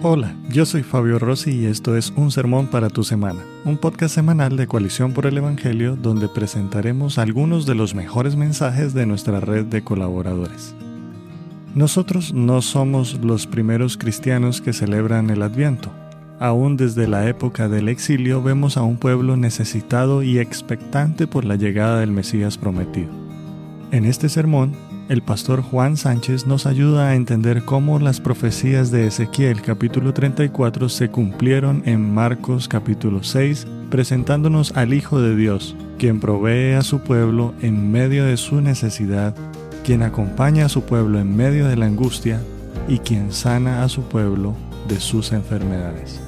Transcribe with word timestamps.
Hola, 0.00 0.32
yo 0.48 0.64
soy 0.64 0.84
Fabio 0.84 1.18
Rossi 1.18 1.50
y 1.50 1.66
esto 1.66 1.96
es 1.96 2.12
Un 2.14 2.30
Sermón 2.30 2.68
para 2.68 2.88
tu 2.88 3.02
Semana, 3.02 3.40
un 3.64 3.76
podcast 3.76 4.14
semanal 4.14 4.56
de 4.56 4.68
Coalición 4.68 5.12
por 5.12 5.26
el 5.26 5.36
Evangelio 5.36 5.96
donde 5.96 6.28
presentaremos 6.28 7.18
algunos 7.18 7.66
de 7.66 7.74
los 7.74 7.96
mejores 7.96 8.36
mensajes 8.36 8.94
de 8.94 9.06
nuestra 9.06 9.40
red 9.40 9.64
de 9.64 9.82
colaboradores. 9.82 10.72
Nosotros 11.74 12.32
no 12.32 12.62
somos 12.62 13.18
los 13.24 13.48
primeros 13.48 13.96
cristianos 13.96 14.60
que 14.60 14.72
celebran 14.72 15.30
el 15.30 15.42
Adviento. 15.42 15.90
Aún 16.38 16.76
desde 16.76 17.08
la 17.08 17.28
época 17.28 17.68
del 17.68 17.88
exilio 17.88 18.40
vemos 18.40 18.76
a 18.76 18.82
un 18.82 18.98
pueblo 18.98 19.36
necesitado 19.36 20.22
y 20.22 20.38
expectante 20.38 21.26
por 21.26 21.44
la 21.44 21.56
llegada 21.56 21.98
del 21.98 22.12
Mesías 22.12 22.56
prometido. 22.56 23.10
En 23.90 24.04
este 24.04 24.28
sermón 24.28 24.76
el 25.08 25.22
pastor 25.22 25.62
Juan 25.62 25.96
Sánchez 25.96 26.46
nos 26.46 26.66
ayuda 26.66 27.08
a 27.08 27.14
entender 27.14 27.64
cómo 27.64 27.98
las 27.98 28.20
profecías 28.20 28.90
de 28.90 29.06
Ezequiel 29.06 29.62
capítulo 29.62 30.12
34 30.12 30.88
se 30.88 31.10
cumplieron 31.10 31.82
en 31.86 32.12
Marcos 32.12 32.68
capítulo 32.68 33.22
6, 33.22 33.66
presentándonos 33.90 34.76
al 34.76 34.92
Hijo 34.92 35.20
de 35.20 35.34
Dios, 35.34 35.76
quien 35.98 36.20
provee 36.20 36.74
a 36.74 36.82
su 36.82 37.00
pueblo 37.00 37.54
en 37.62 37.90
medio 37.90 38.24
de 38.26 38.36
su 38.36 38.60
necesidad, 38.60 39.34
quien 39.82 40.02
acompaña 40.02 40.66
a 40.66 40.68
su 40.68 40.82
pueblo 40.82 41.18
en 41.18 41.34
medio 41.34 41.66
de 41.66 41.76
la 41.76 41.86
angustia 41.86 42.42
y 42.86 42.98
quien 42.98 43.32
sana 43.32 43.82
a 43.84 43.88
su 43.88 44.02
pueblo 44.02 44.54
de 44.88 45.00
sus 45.00 45.32
enfermedades. 45.32 46.20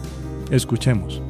Escuchemos. 0.50 1.22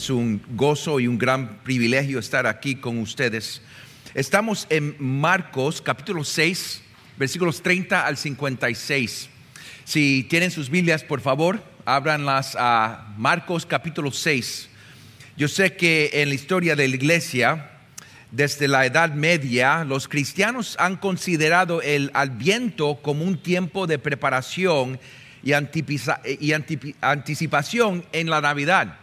Es 0.00 0.08
un 0.08 0.40
gozo 0.56 0.98
y 0.98 1.06
un 1.06 1.18
gran 1.18 1.58
privilegio 1.58 2.20
estar 2.20 2.46
aquí 2.46 2.76
con 2.76 2.96
ustedes. 3.00 3.60
Estamos 4.14 4.66
en 4.70 4.96
Marcos 4.98 5.82
capítulo 5.82 6.24
6, 6.24 6.80
versículos 7.18 7.60
30 7.60 8.06
al 8.06 8.16
56. 8.16 9.28
Si 9.84 10.26
tienen 10.30 10.50
sus 10.50 10.70
Biblias, 10.70 11.04
por 11.04 11.20
favor, 11.20 11.62
ábranlas 11.84 12.56
a 12.58 13.12
Marcos 13.18 13.66
capítulo 13.66 14.10
6. 14.10 14.70
Yo 15.36 15.48
sé 15.48 15.76
que 15.76 16.08
en 16.14 16.30
la 16.30 16.34
historia 16.34 16.74
de 16.74 16.88
la 16.88 16.94
iglesia, 16.96 17.72
desde 18.30 18.68
la 18.68 18.86
Edad 18.86 19.12
Media, 19.12 19.84
los 19.84 20.08
cristianos 20.08 20.76
han 20.78 20.96
considerado 20.96 21.82
el 21.82 22.10
Adviento 22.14 23.00
como 23.02 23.22
un 23.22 23.36
tiempo 23.36 23.86
de 23.86 23.98
preparación 23.98 24.98
y, 25.42 25.52
anticipación 27.02 28.02
en 28.12 28.30
la 28.30 28.40
Navidad 28.40 28.99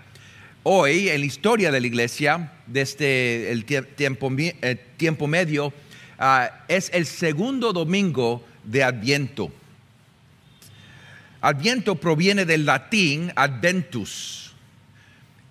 hoy 0.64 1.10
en 1.10 1.22
la 1.22 1.26
historia 1.26 1.72
de 1.72 1.82
la 1.82 1.88
iglesia, 1.88 2.52
desde 2.66 3.52
el 3.52 3.66
tiempo, 3.66 4.32
eh, 4.38 4.86
tiempo 4.98 5.28
medio, 5.28 5.74
ah, 6.20 6.66
es 6.68 6.90
el 6.94 7.06
segundo 7.06 7.74
domingo 7.74 8.44
de 8.64 8.84
Adviento. 8.84 9.52
Adviento 11.42 11.96
proviene 11.96 12.46
del 12.46 12.66
latín 12.66 13.32
adventus 13.36 14.54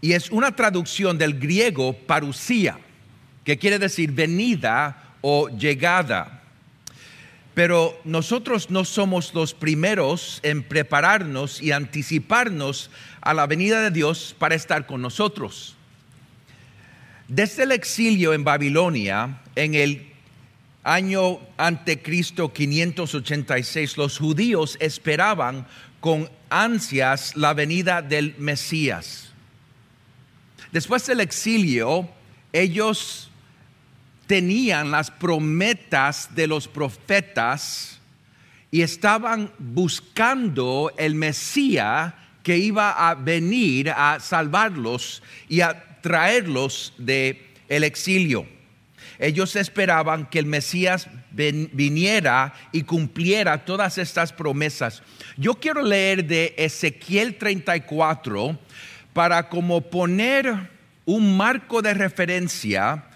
y 0.00 0.12
es 0.12 0.30
una 0.30 0.54
traducción 0.54 1.16
del 1.16 1.38
griego 1.38 1.94
parusia, 1.94 2.78
que 3.44 3.56
quiere 3.56 3.78
decir 3.78 4.12
venida 4.12 5.14
o 5.20 5.48
llegada. 5.48 6.42
Pero 7.54 7.98
nosotros 8.04 8.68
no 8.70 8.84
somos 8.84 9.32
los 9.32 9.54
primeros 9.54 10.40
en 10.42 10.62
prepararnos 10.62 11.62
y 11.62 11.72
anticiparnos 11.72 12.90
a 13.26 13.34
la 13.34 13.48
venida 13.48 13.80
de 13.80 13.90
Dios 13.90 14.36
para 14.38 14.54
estar 14.54 14.86
con 14.86 15.02
nosotros. 15.02 15.74
Desde 17.26 17.64
el 17.64 17.72
exilio 17.72 18.32
en 18.32 18.44
Babilonia, 18.44 19.40
en 19.56 19.74
el 19.74 20.12
año 20.84 21.40
ante 21.56 22.00
Cristo 22.00 22.52
586, 22.52 23.96
los 23.96 24.18
judíos 24.18 24.76
esperaban 24.78 25.66
con 25.98 26.30
ansias 26.50 27.34
la 27.34 27.52
venida 27.52 28.00
del 28.00 28.36
Mesías. 28.38 29.32
Después 30.70 31.04
del 31.06 31.18
exilio, 31.18 32.08
ellos 32.52 33.28
tenían 34.28 34.92
las 34.92 35.10
promesas 35.10 36.32
de 36.36 36.46
los 36.46 36.68
profetas 36.68 37.98
y 38.70 38.82
estaban 38.82 39.50
buscando 39.58 40.92
el 40.96 41.16
Mesías 41.16 42.14
que 42.46 42.56
iba 42.56 42.92
a 42.92 43.16
venir 43.16 43.90
a 43.90 44.20
salvarlos 44.20 45.20
y 45.48 45.62
a 45.62 45.98
traerlos 46.00 46.92
del 46.96 47.38
el 47.68 47.82
exilio. 47.82 48.46
Ellos 49.18 49.56
esperaban 49.56 50.26
que 50.26 50.38
el 50.38 50.46
Mesías 50.46 51.08
viniera 51.32 52.54
y 52.70 52.84
cumpliera 52.84 53.64
todas 53.64 53.98
estas 53.98 54.32
promesas. 54.32 55.02
Yo 55.36 55.54
quiero 55.54 55.82
leer 55.82 56.24
de 56.24 56.54
Ezequiel 56.56 57.34
34 57.34 58.56
para 59.12 59.48
como 59.48 59.80
poner 59.80 60.70
un 61.04 61.36
marco 61.36 61.82
de 61.82 61.94
referencia 61.94 63.06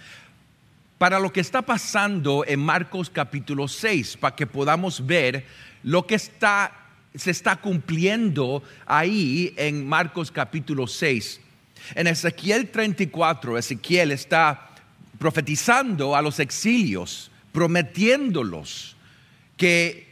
para 0.98 1.20
lo 1.20 1.32
que 1.32 1.38
está 1.38 1.62
pasando 1.62 2.44
en 2.48 2.58
Marcos 2.58 3.08
capítulo 3.08 3.68
6, 3.68 4.16
para 4.16 4.34
que 4.34 4.48
podamos 4.48 5.06
ver 5.06 5.46
lo 5.84 6.04
que 6.04 6.16
está, 6.16 6.79
se 7.14 7.30
está 7.30 7.56
cumpliendo 7.56 8.62
ahí 8.86 9.52
en 9.56 9.86
Marcos 9.86 10.30
capítulo 10.30 10.86
6. 10.86 11.40
En 11.94 12.06
Ezequiel 12.06 12.70
34, 12.70 13.58
Ezequiel 13.58 14.12
está 14.12 14.70
profetizando 15.18 16.14
a 16.14 16.22
los 16.22 16.38
exilios, 16.38 17.30
prometiéndolos 17.52 18.96
que 19.56 20.08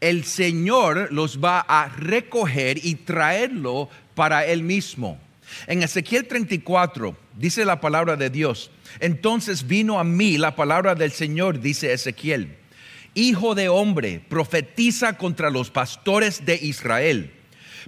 el 0.00 0.24
Señor 0.24 1.08
los 1.12 1.42
va 1.42 1.60
a 1.60 1.88
recoger 1.88 2.84
y 2.84 2.94
traerlo 2.94 3.88
para 4.14 4.46
él 4.46 4.62
mismo. 4.62 5.18
En 5.66 5.82
Ezequiel 5.82 6.26
34 6.26 7.16
dice 7.36 7.64
la 7.64 7.80
palabra 7.80 8.16
de 8.16 8.30
Dios, 8.30 8.70
entonces 9.00 9.66
vino 9.66 9.98
a 9.98 10.04
mí 10.04 10.38
la 10.38 10.56
palabra 10.56 10.94
del 10.94 11.12
Señor, 11.12 11.60
dice 11.60 11.92
Ezequiel, 11.92 12.56
Hijo 13.18 13.54
de 13.54 13.70
hombre, 13.70 14.20
profetiza 14.28 15.14
contra 15.16 15.48
los 15.48 15.70
pastores 15.70 16.44
de 16.44 16.56
Israel. 16.56 17.32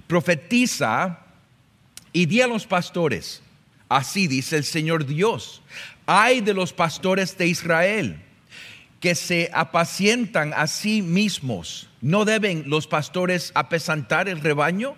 Profetiza 0.07 1.19
y 2.11 2.25
di 2.25 2.41
a 2.41 2.47
los 2.47 2.65
pastores, 2.65 3.43
así 3.89 4.25
dice 4.25 4.57
el 4.57 4.63
Señor 4.63 5.05
Dios, 5.05 5.61
hay 6.07 6.41
de 6.41 6.55
los 6.55 6.73
pastores 6.73 7.37
de 7.37 7.45
Israel 7.45 8.19
que 8.99 9.13
se 9.13 9.51
apacientan 9.53 10.51
a 10.55 10.65
sí 10.65 11.03
mismos. 11.03 11.87
¿No 12.01 12.25
deben 12.25 12.63
los 12.65 12.87
pastores 12.87 13.51
apesantar 13.53 14.29
el 14.29 14.41
rebaño? 14.41 14.95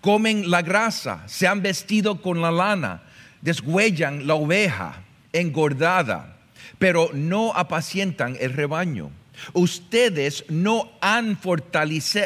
Comen 0.00 0.50
la 0.50 0.62
grasa, 0.62 1.22
se 1.26 1.46
han 1.46 1.60
vestido 1.60 2.22
con 2.22 2.40
la 2.40 2.50
lana, 2.50 3.02
deshuellan 3.42 4.26
la 4.26 4.36
oveja 4.36 5.02
engordada, 5.34 6.38
pero 6.78 7.10
no 7.12 7.52
apacientan 7.54 8.38
el 8.40 8.54
rebaño. 8.54 9.10
Ustedes 9.52 10.44
no 10.48 10.90
han 11.00 11.36
fortalecido 11.36 12.24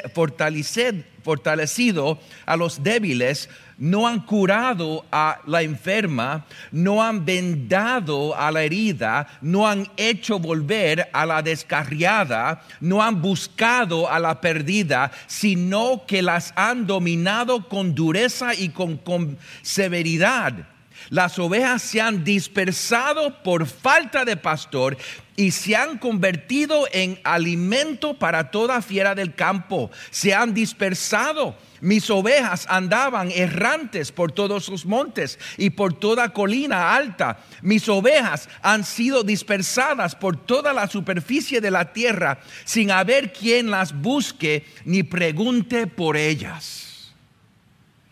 a 2.46 2.56
los 2.56 2.82
débiles, 2.82 3.48
no 3.78 4.08
han 4.08 4.20
curado 4.20 5.04
a 5.12 5.40
la 5.46 5.62
enferma, 5.62 6.46
no 6.72 7.02
han 7.02 7.24
vendado 7.24 8.36
a 8.36 8.50
la 8.50 8.62
herida, 8.62 9.26
no 9.40 9.68
han 9.68 9.88
hecho 9.96 10.38
volver 10.38 11.08
a 11.12 11.24
la 11.24 11.42
descarriada, 11.42 12.64
no 12.80 13.02
han 13.02 13.22
buscado 13.22 14.10
a 14.10 14.18
la 14.18 14.40
perdida, 14.40 15.12
sino 15.26 16.04
que 16.06 16.22
las 16.22 16.52
han 16.56 16.86
dominado 16.86 17.68
con 17.68 17.94
dureza 17.94 18.54
y 18.54 18.70
con, 18.70 18.96
con 18.96 19.38
severidad 19.62 20.66
las 21.10 21.38
ovejas 21.38 21.82
se 21.82 22.00
han 22.00 22.24
dispersado 22.24 23.42
por 23.42 23.66
falta 23.66 24.24
de 24.24 24.36
pastor 24.36 24.96
y 25.36 25.52
se 25.52 25.76
han 25.76 25.98
convertido 25.98 26.86
en 26.92 27.18
alimento 27.22 28.18
para 28.18 28.50
toda 28.50 28.82
fiera 28.82 29.14
del 29.14 29.34
campo. 29.34 29.90
Se 30.10 30.34
han 30.34 30.52
dispersado. 30.52 31.56
Mis 31.80 32.10
ovejas 32.10 32.66
andaban 32.68 33.30
errantes 33.30 34.10
por 34.10 34.32
todos 34.32 34.68
los 34.68 34.84
montes 34.84 35.38
y 35.56 35.70
por 35.70 35.94
toda 35.94 36.32
colina 36.32 36.96
alta. 36.96 37.38
Mis 37.62 37.88
ovejas 37.88 38.48
han 38.62 38.82
sido 38.84 39.22
dispersadas 39.22 40.16
por 40.16 40.36
toda 40.36 40.72
la 40.72 40.88
superficie 40.88 41.60
de 41.60 41.70
la 41.70 41.92
tierra 41.92 42.40
sin 42.64 42.90
haber 42.90 43.32
quien 43.32 43.70
las 43.70 43.92
busque 43.92 44.66
ni 44.84 45.04
pregunte 45.04 45.86
por 45.86 46.16
ellas. 46.16 46.87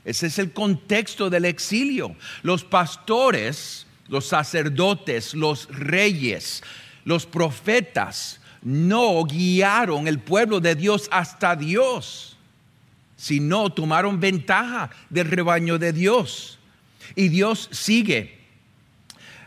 Ese 0.07 0.29
es 0.29 0.39
el 0.39 0.53
contexto 0.53 1.29
del 1.29 1.45
exilio. 1.45 2.15
Los 2.45 2.63
pastores, 2.63 3.87
los 4.09 4.25
sacerdotes, 4.25 5.35
los 5.35 5.69
reyes, 5.69 6.63
los 7.05 7.27
profetas 7.27 8.41
no 8.63 9.25
guiaron 9.25 10.07
el 10.07 10.21
pueblo 10.21 10.61
de 10.61 10.77
Dios 10.77 11.09
hasta 11.11 11.57
Dios, 11.57 12.37
sino 13.17 13.69
tomaron 13.71 14.21
ventaja 14.21 14.91
del 15.11 15.29
rebaño 15.29 15.77
de 15.77 15.93
Dios. 15.93 16.61
Y 17.17 17.29
Dios 17.29 17.69
sigue 17.73 18.39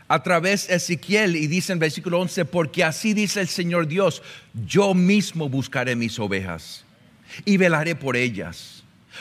a 0.08 0.22
través 0.22 0.68
de 0.68 0.74
Ezequiel 0.74 1.36
y 1.36 1.46
dice 1.46 1.72
en 1.72 1.78
versículo 1.78 2.20
11, 2.20 2.44
porque 2.44 2.84
así 2.84 3.14
dice 3.14 3.40
el 3.40 3.48
Señor 3.48 3.86
Dios, 3.86 4.22
yo 4.66 4.92
mismo 4.92 5.48
buscaré 5.48 5.96
mis 5.96 6.18
ovejas 6.18 6.84
y 7.46 7.56
velaré 7.56 7.94
por 7.94 8.14
ellas. 8.14 8.79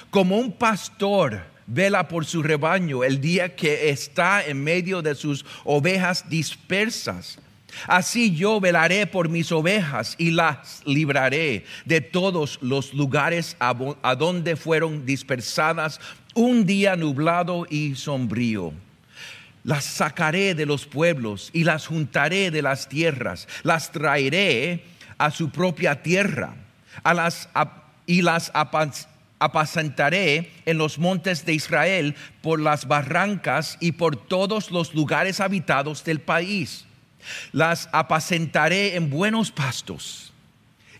Como 0.09 0.37
un 0.37 0.51
pastor 0.51 1.41
vela 1.69 2.07
por 2.07 2.25
su 2.25 2.41
rebaño 2.41 3.03
el 3.03 3.21
día 3.21 3.55
que 3.55 3.89
está 3.89 4.43
en 4.45 4.63
medio 4.63 5.01
de 5.01 5.15
sus 5.15 5.45
ovejas 5.63 6.27
dispersas. 6.29 7.37
Así 7.87 8.35
yo 8.35 8.59
velaré 8.59 9.05
por 9.05 9.29
mis 9.29 9.51
ovejas 9.51 10.15
y 10.17 10.31
las 10.31 10.81
libraré 10.85 11.65
de 11.85 12.01
todos 12.01 12.57
los 12.61 12.93
lugares 12.93 13.55
a, 13.59 13.75
donde 14.15 14.55
fueron 14.55 15.05
dispersadas 15.05 16.01
un 16.33 16.65
día 16.65 16.95
nublado 16.95 17.67
y 17.69 17.95
sombrío. 17.95 18.73
Las 19.63 19.83
sacaré 19.85 20.55
de 20.55 20.65
los 20.65 20.87
pueblos 20.87 21.51
y 21.53 21.63
las 21.63 21.85
juntaré 21.85 22.49
de 22.49 22.63
las 22.63 22.89
tierras, 22.89 23.47
las 23.61 23.91
traeré 23.91 24.85
a 25.19 25.29
su 25.29 25.51
propia 25.51 26.01
tierra 26.01 26.55
a 27.03 27.13
las, 27.13 27.49
y 28.07 28.23
las 28.23 28.49
apacentaré 28.55 29.18
en 29.39 30.77
los 30.77 30.99
montes 30.99 31.45
de 31.45 31.53
Israel 31.53 32.15
por 32.41 32.59
las 32.59 32.87
barrancas 32.87 33.77
y 33.79 33.93
por 33.93 34.15
todos 34.15 34.71
los 34.71 34.93
lugares 34.93 35.39
habitados 35.39 36.03
del 36.03 36.19
país. 36.19 36.85
Las 37.51 37.89
apacentaré 37.91 38.95
en 38.95 39.09
buenos 39.09 39.51
pastos 39.51 40.33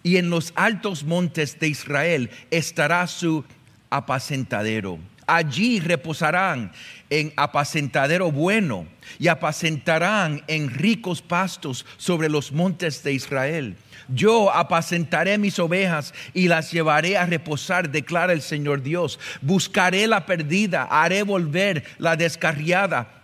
y 0.04 0.18
en 0.18 0.30
los 0.30 0.54
altos 0.56 1.04
montes 1.04 1.60
de 1.60 1.68
Israel 1.68 2.30
estará 2.52 3.06
su 3.08 3.44
apacentadero. 3.90 5.00
Allí 5.28 5.80
reposarán 5.80 6.72
en 7.10 7.34
apacentadero 7.38 8.32
bueno 8.32 8.88
y 9.20 9.28
apacentarán 9.28 10.44
en 10.48 10.70
ricos 10.70 11.22
pastos 11.22 11.86
sobre 11.98 12.30
los 12.30 12.52
montes 12.52 13.04
de 13.04 13.14
Israel. 13.14 13.76
Yo 14.14 14.52
apacentaré 14.52 15.38
mis 15.38 15.60
ovejas 15.60 16.14
y 16.34 16.48
las 16.48 16.72
llevaré 16.72 17.18
a 17.18 17.28
reposar, 17.28 17.92
declara 17.92 18.34
el 18.34 18.42
Señor 18.42 18.82
Dios. 18.82 19.20
Buscaré 19.42 20.08
la 20.08 20.26
perdida, 20.26 20.88
haré 20.90 21.22
volver 21.22 21.84
la 22.00 22.16
descarriada, 22.16 23.22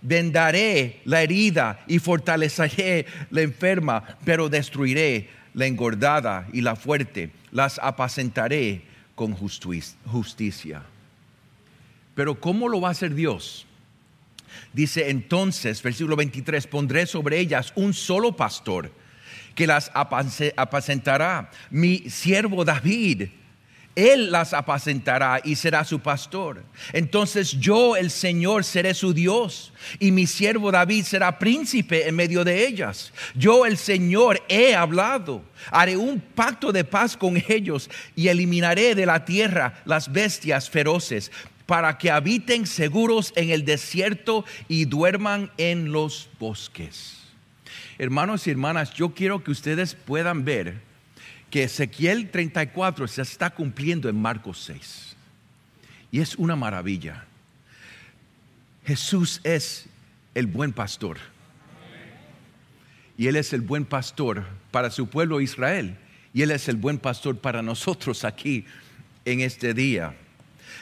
vendaré 0.00 1.00
la 1.04 1.22
herida 1.22 1.80
y 1.88 1.98
fortaleceré 1.98 3.06
la 3.30 3.42
enferma, 3.42 4.04
pero 4.24 4.48
destruiré 4.48 5.28
la 5.54 5.66
engordada 5.66 6.46
y 6.52 6.60
la 6.60 6.76
fuerte. 6.76 7.30
Las 7.50 7.80
apacentaré 7.82 8.82
con 9.16 9.32
justicia. 9.34 10.82
Pero 12.14 12.38
¿cómo 12.38 12.68
lo 12.68 12.80
va 12.80 12.88
a 12.88 12.92
hacer 12.92 13.14
Dios? 13.14 13.66
Dice 14.72 15.10
entonces, 15.10 15.82
versículo 15.82 16.14
23, 16.14 16.66
pondré 16.66 17.06
sobre 17.06 17.40
ellas 17.40 17.72
un 17.74 17.92
solo 17.92 18.36
pastor 18.36 19.01
que 19.54 19.66
las 19.66 19.90
apacentará, 19.94 21.50
mi 21.70 21.98
siervo 22.10 22.64
David. 22.64 23.28
Él 23.94 24.32
las 24.32 24.54
apacentará 24.54 25.40
y 25.44 25.54
será 25.54 25.84
su 25.84 26.00
pastor. 26.00 26.64
Entonces 26.94 27.50
yo, 27.52 27.94
el 27.94 28.10
Señor, 28.10 28.64
seré 28.64 28.94
su 28.94 29.12
Dios 29.12 29.72
y 29.98 30.12
mi 30.12 30.26
siervo 30.26 30.72
David 30.72 31.04
será 31.04 31.38
príncipe 31.38 32.08
en 32.08 32.16
medio 32.16 32.42
de 32.42 32.66
ellas. 32.66 33.12
Yo, 33.34 33.66
el 33.66 33.76
Señor, 33.76 34.42
he 34.48 34.74
hablado. 34.74 35.42
Haré 35.70 35.98
un 35.98 36.20
pacto 36.20 36.72
de 36.72 36.84
paz 36.84 37.18
con 37.18 37.42
ellos 37.48 37.90
y 38.16 38.28
eliminaré 38.28 38.94
de 38.94 39.04
la 39.04 39.26
tierra 39.26 39.82
las 39.84 40.10
bestias 40.10 40.70
feroces 40.70 41.30
para 41.66 41.98
que 41.98 42.10
habiten 42.10 42.66
seguros 42.66 43.32
en 43.36 43.50
el 43.50 43.64
desierto 43.64 44.46
y 44.68 44.86
duerman 44.86 45.50
en 45.58 45.92
los 45.92 46.30
bosques. 46.38 47.21
Hermanos 47.98 48.46
y 48.46 48.50
hermanas, 48.50 48.94
yo 48.94 49.10
quiero 49.10 49.44
que 49.44 49.50
ustedes 49.50 49.94
puedan 49.94 50.44
ver 50.44 50.80
que 51.50 51.64
Ezequiel 51.64 52.30
34 52.30 53.06
se 53.06 53.22
está 53.22 53.50
cumpliendo 53.50 54.08
en 54.08 54.20
Marcos 54.20 54.62
6. 54.64 55.16
Y 56.10 56.20
es 56.20 56.34
una 56.36 56.56
maravilla. 56.56 57.24
Jesús 58.86 59.40
es 59.44 59.86
el 60.34 60.46
buen 60.46 60.72
pastor. 60.72 61.18
Y 63.18 63.26
Él 63.26 63.36
es 63.36 63.52
el 63.52 63.60
buen 63.60 63.84
pastor 63.84 64.46
para 64.70 64.90
su 64.90 65.08
pueblo 65.08 65.40
Israel. 65.40 65.96
Y 66.32 66.42
Él 66.42 66.50
es 66.50 66.68
el 66.68 66.76
buen 66.76 66.98
pastor 66.98 67.38
para 67.38 67.62
nosotros 67.62 68.24
aquí 68.24 68.64
en 69.26 69.40
este 69.40 69.74
día. 69.74 70.14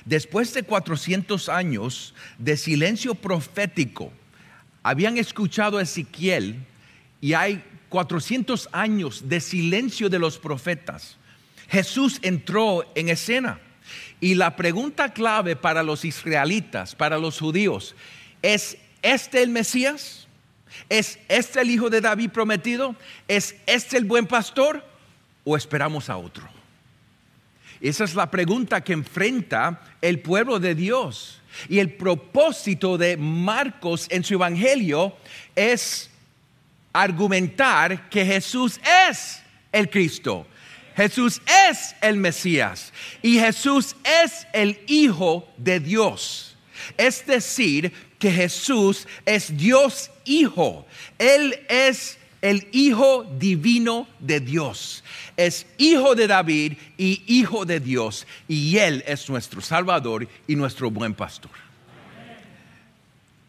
Después 0.05 0.55
de 0.55 0.63
400 0.63 1.49
años 1.49 2.15
de 2.39 2.57
silencio 2.57 3.17
profético, 3.17 4.13
habían 4.83 5.19
escuchado 5.19 5.79
a 5.79 5.83
Ezequiel 5.83 6.65
y 7.21 7.35
hay 7.35 7.63
400 7.89 8.69
años 8.73 9.29
de 9.29 9.41
silencio 9.41 10.09
de 10.09 10.19
los 10.19 10.39
profetas. 10.39 11.17
Jesús 11.69 12.19
entró 12.23 12.85
en 12.95 13.09
escena 13.09 13.61
y 14.21 14.35
la 14.35 14.57
pregunta 14.57 15.13
clave 15.13 15.57
para 15.57 15.83
los 15.83 16.05
israelitas, 16.05 16.95
para 16.95 17.19
los 17.19 17.39
judíos, 17.39 17.95
¿es 18.43 18.77
este 19.03 19.43
el 19.43 19.51
Mesías? 19.51 20.27
¿Es 20.89 21.19
este 21.29 21.61
el 21.61 21.71
hijo 21.71 21.91
de 21.91 22.01
David 22.01 22.31
prometido? 22.31 22.95
¿Es 23.29 23.57
este 23.67 23.97
el 23.97 24.05
buen 24.05 24.27
pastor? 24.27 24.85
¿O 25.45 25.57
esperamos 25.57 26.09
a 26.09 26.17
otro? 26.17 26.49
Esa 27.81 28.05
es 28.05 28.15
la 28.15 28.31
pregunta 28.31 28.83
que 28.83 28.93
enfrenta 28.93 29.81
el 30.03 30.21
pueblo 30.21 30.61
de 30.61 30.75
Dios. 30.75 31.41
Y 31.69 31.79
el 31.79 31.93
propósito 31.95 32.99
de 32.99 33.17
Marcos 33.17 34.07
en 34.11 34.23
su 34.23 34.35
evangelio 34.35 35.17
es 35.57 36.11
argumentar 36.93 38.09
que 38.09 38.25
Jesús 38.25 38.81
es 39.09 39.41
el 39.73 39.89
Cristo. 39.89 40.47
Jesús 40.97 41.41
es 41.71 41.95
el 42.01 42.17
Mesías 42.17 42.93
y 43.23 43.39
Jesús 43.39 43.97
es 44.05 44.47
el 44.53 44.79
Hijo 44.87 45.49
de 45.57 45.81
Dios. 45.81 46.57
Es 46.97 47.25
decir, 47.27 47.93
que 48.19 48.31
Jesús 48.31 49.09
es 49.25 49.57
Dios 49.57 50.11
Hijo. 50.25 50.87
Él 51.19 51.59
es 51.69 52.19
el 52.43 52.69
Hijo 52.73 53.25
divino 53.39 54.07
de 54.19 54.41
Dios. 54.41 55.03
Es 55.37 55.67
hijo 55.79 56.15
de 56.15 56.27
David 56.27 56.75
y 56.99 57.23
hijo 57.27 57.65
de 57.65 57.81
Dios. 57.81 58.27
Y 58.47 58.77
Él 58.77 59.03
es 59.07 59.29
nuestro 59.31 59.63
Salvador 59.63 60.29
y 60.47 60.55
nuestro 60.55 60.91
buen 60.91 61.15
pastor. 61.15 61.51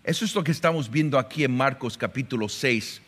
Eso 0.01 0.23
es 0.23 0.33
lo 0.33 0.41
que 0.41 0.53
estamos 0.53 0.89
viendo 0.89 1.19
aquí 1.19 1.43
en 1.43 1.55
Marcos 1.55 1.97
capítulo 1.97 2.47
6. 2.47 3.01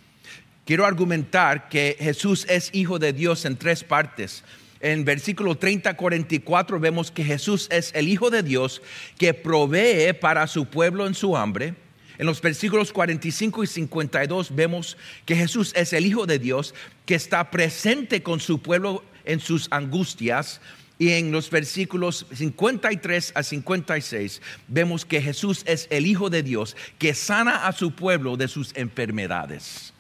Quiero 0.66 0.86
argumentar 0.86 1.68
que 1.68 1.98
Jesús 2.00 2.46
es 2.48 2.70
hijo 2.74 2.98
de 2.98 3.12
Dios 3.12 3.44
en 3.44 3.58
tres 3.58 3.84
partes. 3.84 4.44
En 4.80 5.04
versículo 5.04 5.56
30 5.56 5.96
44 5.96 6.80
vemos 6.80 7.12
que 7.12 7.24
Jesús 7.24 7.68
es 7.70 7.92
el 7.94 8.08
hijo 8.08 8.30
de 8.30 8.44
Dios 8.44 8.82
que 9.18 9.34
provee 9.34 10.14
para 10.14 10.48
su 10.48 10.66
pueblo 10.66 11.06
en 11.06 11.16
su 11.16 11.36
hambre. 11.36 11.76
En 12.18 12.28
los 12.28 12.42
versículos 12.42 12.94
45 12.94 13.64
y 13.64 13.68
52 13.68 14.56
vemos 14.56 14.98
que 15.26 15.36
Jesús 15.36 15.74
es 15.76 15.94
el 15.94 16.06
Hijo 16.06 16.26
de 16.26 16.40
Dios 16.40 16.74
que 17.06 17.16
está 17.16 17.50
presente 17.50 18.22
con 18.22 18.40
su 18.40 18.62
pueblo 18.62 19.04
en 19.26 19.40
sus 19.40 19.68
angustias. 19.72 20.62
Y 21.00 21.10
en 21.10 21.32
los 21.32 21.50
versículos 21.50 22.28
53 22.34 23.34
a 23.36 23.44
56 23.44 24.42
vemos 24.68 25.06
que 25.06 25.22
Jesús 25.22 25.64
es 25.66 25.88
el 25.90 26.06
Hijo 26.06 26.30
de 26.30 26.44
Dios 26.44 26.78
que 27.00 27.16
sana 27.16 27.68
a 27.68 27.74
su 27.74 27.96
pueblo 27.96 28.38
de 28.38 28.48
sus 28.48 28.76
enfermedades. 28.76 29.93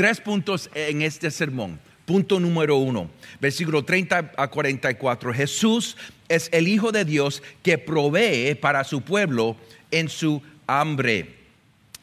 Tres 0.00 0.18
puntos 0.18 0.70
en 0.74 1.02
este 1.02 1.30
sermón. 1.30 1.78
Punto 2.06 2.40
número 2.40 2.76
uno, 2.76 3.10
versículo 3.38 3.84
30 3.84 4.32
a 4.34 4.48
44. 4.48 5.34
Jesús 5.34 5.94
es 6.26 6.48
el 6.52 6.68
Hijo 6.68 6.90
de 6.90 7.04
Dios 7.04 7.42
que 7.62 7.76
provee 7.76 8.54
para 8.54 8.82
su 8.84 9.02
pueblo 9.02 9.58
en 9.90 10.08
su 10.08 10.40
hambre. 10.66 11.34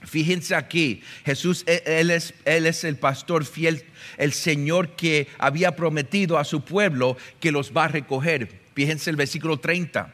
Fíjense 0.04 0.54
aquí, 0.54 1.02
Jesús, 1.26 1.64
e, 1.66 1.82
él 1.88 2.12
es, 2.12 2.36
es, 2.46 2.84
el 2.84 2.98
pastor 2.98 3.46
fiel, 3.46 3.84
el 4.20 4.32
Señor 4.32 4.90
que 4.90 5.28
había 5.40 5.76
prometido 5.76 6.38
a 6.38 6.44
su 6.44 6.62
pueblo 6.62 7.18
que 7.40 7.52
los 7.52 7.76
va 7.76 7.86
a 7.86 7.88
recoger. 7.88 8.62
Fíjense 8.76 9.10
el 9.10 9.16
versículo 9.16 9.58
30. 9.58 10.14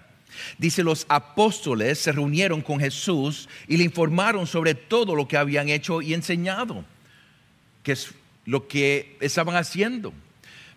Dice, 0.57 0.83
los 0.83 1.05
apóstoles 1.09 1.99
se 1.99 2.13
reunieron 2.13 2.61
con 2.61 2.79
Jesús 2.79 3.49
y 3.67 3.75
le 3.75 3.83
informaron 3.83 4.47
sobre 4.47 4.73
todo 4.73 5.15
lo 5.15 5.27
que 5.27 5.35
habían 5.35 5.67
hecho 5.67 6.01
y 6.01 6.13
enseñado, 6.13 6.85
que 7.83 7.91
es 7.91 8.13
lo 8.45 8.67
que 8.67 9.17
estaban 9.19 9.55
haciendo. 9.55 10.13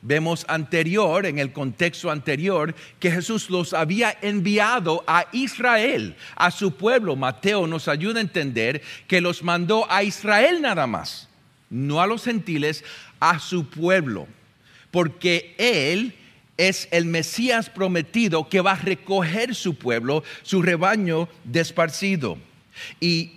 Vemos 0.03 0.45
anterior, 0.49 1.27
en 1.27 1.39
el 1.39 1.53
contexto 1.53 2.11
anterior, 2.11 2.75
que 3.01 3.11
Jesús 3.11 3.51
los 3.51 3.73
había 3.73 4.17
enviado 4.23 5.03
a 5.07 5.27
Israel, 5.33 6.15
a 6.37 6.51
su 6.51 6.77
pueblo. 6.77 7.17
Mateo 7.17 7.67
nos 7.67 7.89
ayuda 7.89 8.19
a 8.19 8.23
entender 8.23 8.83
que 9.09 9.21
los 9.21 9.43
mandó 9.43 9.91
a 9.91 10.03
Israel 10.03 10.61
nada 10.61 10.87
más, 10.87 11.29
no 11.71 12.01
a 12.01 12.07
los 12.07 12.25
gentiles, 12.25 12.85
a 13.19 13.39
su 13.41 13.69
pueblo. 13.69 14.29
Porque 14.91 15.55
Él 15.59 16.15
es 16.57 16.89
el 16.91 17.07
Mesías 17.07 17.69
prometido 17.69 18.49
que 18.49 18.61
va 18.61 18.73
a 18.73 18.77
recoger 18.77 19.55
su 19.55 19.75
pueblo, 19.75 20.23
su 20.43 20.63
rebaño 20.63 21.29
desparcido. 21.45 22.39
Y 23.01 23.33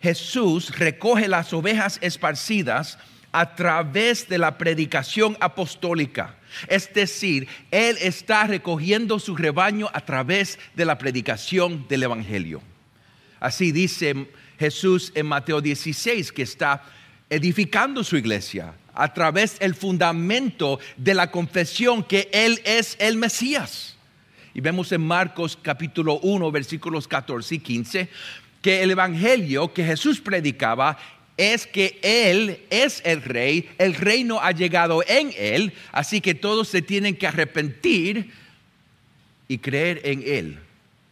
Jesús 0.00 0.78
recoge 0.78 1.28
las 1.28 1.52
ovejas 1.52 1.98
esparcidas 2.00 2.98
a 3.32 3.54
través 3.54 4.28
de 4.28 4.38
la 4.38 4.58
predicación 4.58 5.36
apostólica. 5.40 6.36
Es 6.68 6.92
decir, 6.92 7.48
Él 7.70 7.96
está 8.00 8.46
recogiendo 8.46 9.18
su 9.18 9.34
rebaño 9.34 9.88
a 9.92 10.02
través 10.02 10.58
de 10.74 10.84
la 10.84 10.98
predicación 10.98 11.86
del 11.88 12.02
Evangelio. 12.04 12.62
Así 13.40 13.72
dice 13.72 14.28
Jesús 14.58 15.10
en 15.14 15.26
Mateo 15.26 15.60
16, 15.60 16.30
que 16.30 16.42
está 16.42 16.84
edificando 17.30 18.04
su 18.04 18.16
iglesia 18.16 18.74
a 18.94 19.12
través 19.12 19.58
del 19.58 19.74
fundamento 19.74 20.78
de 20.96 21.14
la 21.14 21.30
confesión 21.30 22.04
que 22.04 22.28
Él 22.32 22.60
es 22.64 22.96
el 23.00 23.16
Mesías. 23.16 23.96
Y 24.54 24.60
vemos 24.60 24.92
en 24.92 25.00
Marcos 25.00 25.58
capítulo 25.60 26.20
1, 26.20 26.52
versículos 26.52 27.08
14 27.08 27.54
y 27.54 27.58
15, 27.58 28.08
que 28.60 28.82
el 28.82 28.92
Evangelio 28.92 29.72
que 29.72 29.84
Jesús 29.84 30.20
predicaba 30.20 30.98
es 31.36 31.66
que 31.66 31.98
Él 32.02 32.60
es 32.70 33.02
el 33.04 33.22
rey, 33.22 33.68
el 33.78 33.94
reino 33.94 34.40
ha 34.40 34.52
llegado 34.52 35.02
en 35.06 35.32
Él, 35.36 35.72
así 35.90 36.20
que 36.20 36.34
todos 36.34 36.68
se 36.68 36.82
tienen 36.82 37.16
que 37.16 37.26
arrepentir 37.26 38.30
y 39.48 39.58
creer 39.58 40.00
en 40.04 40.22
Él 40.24 40.58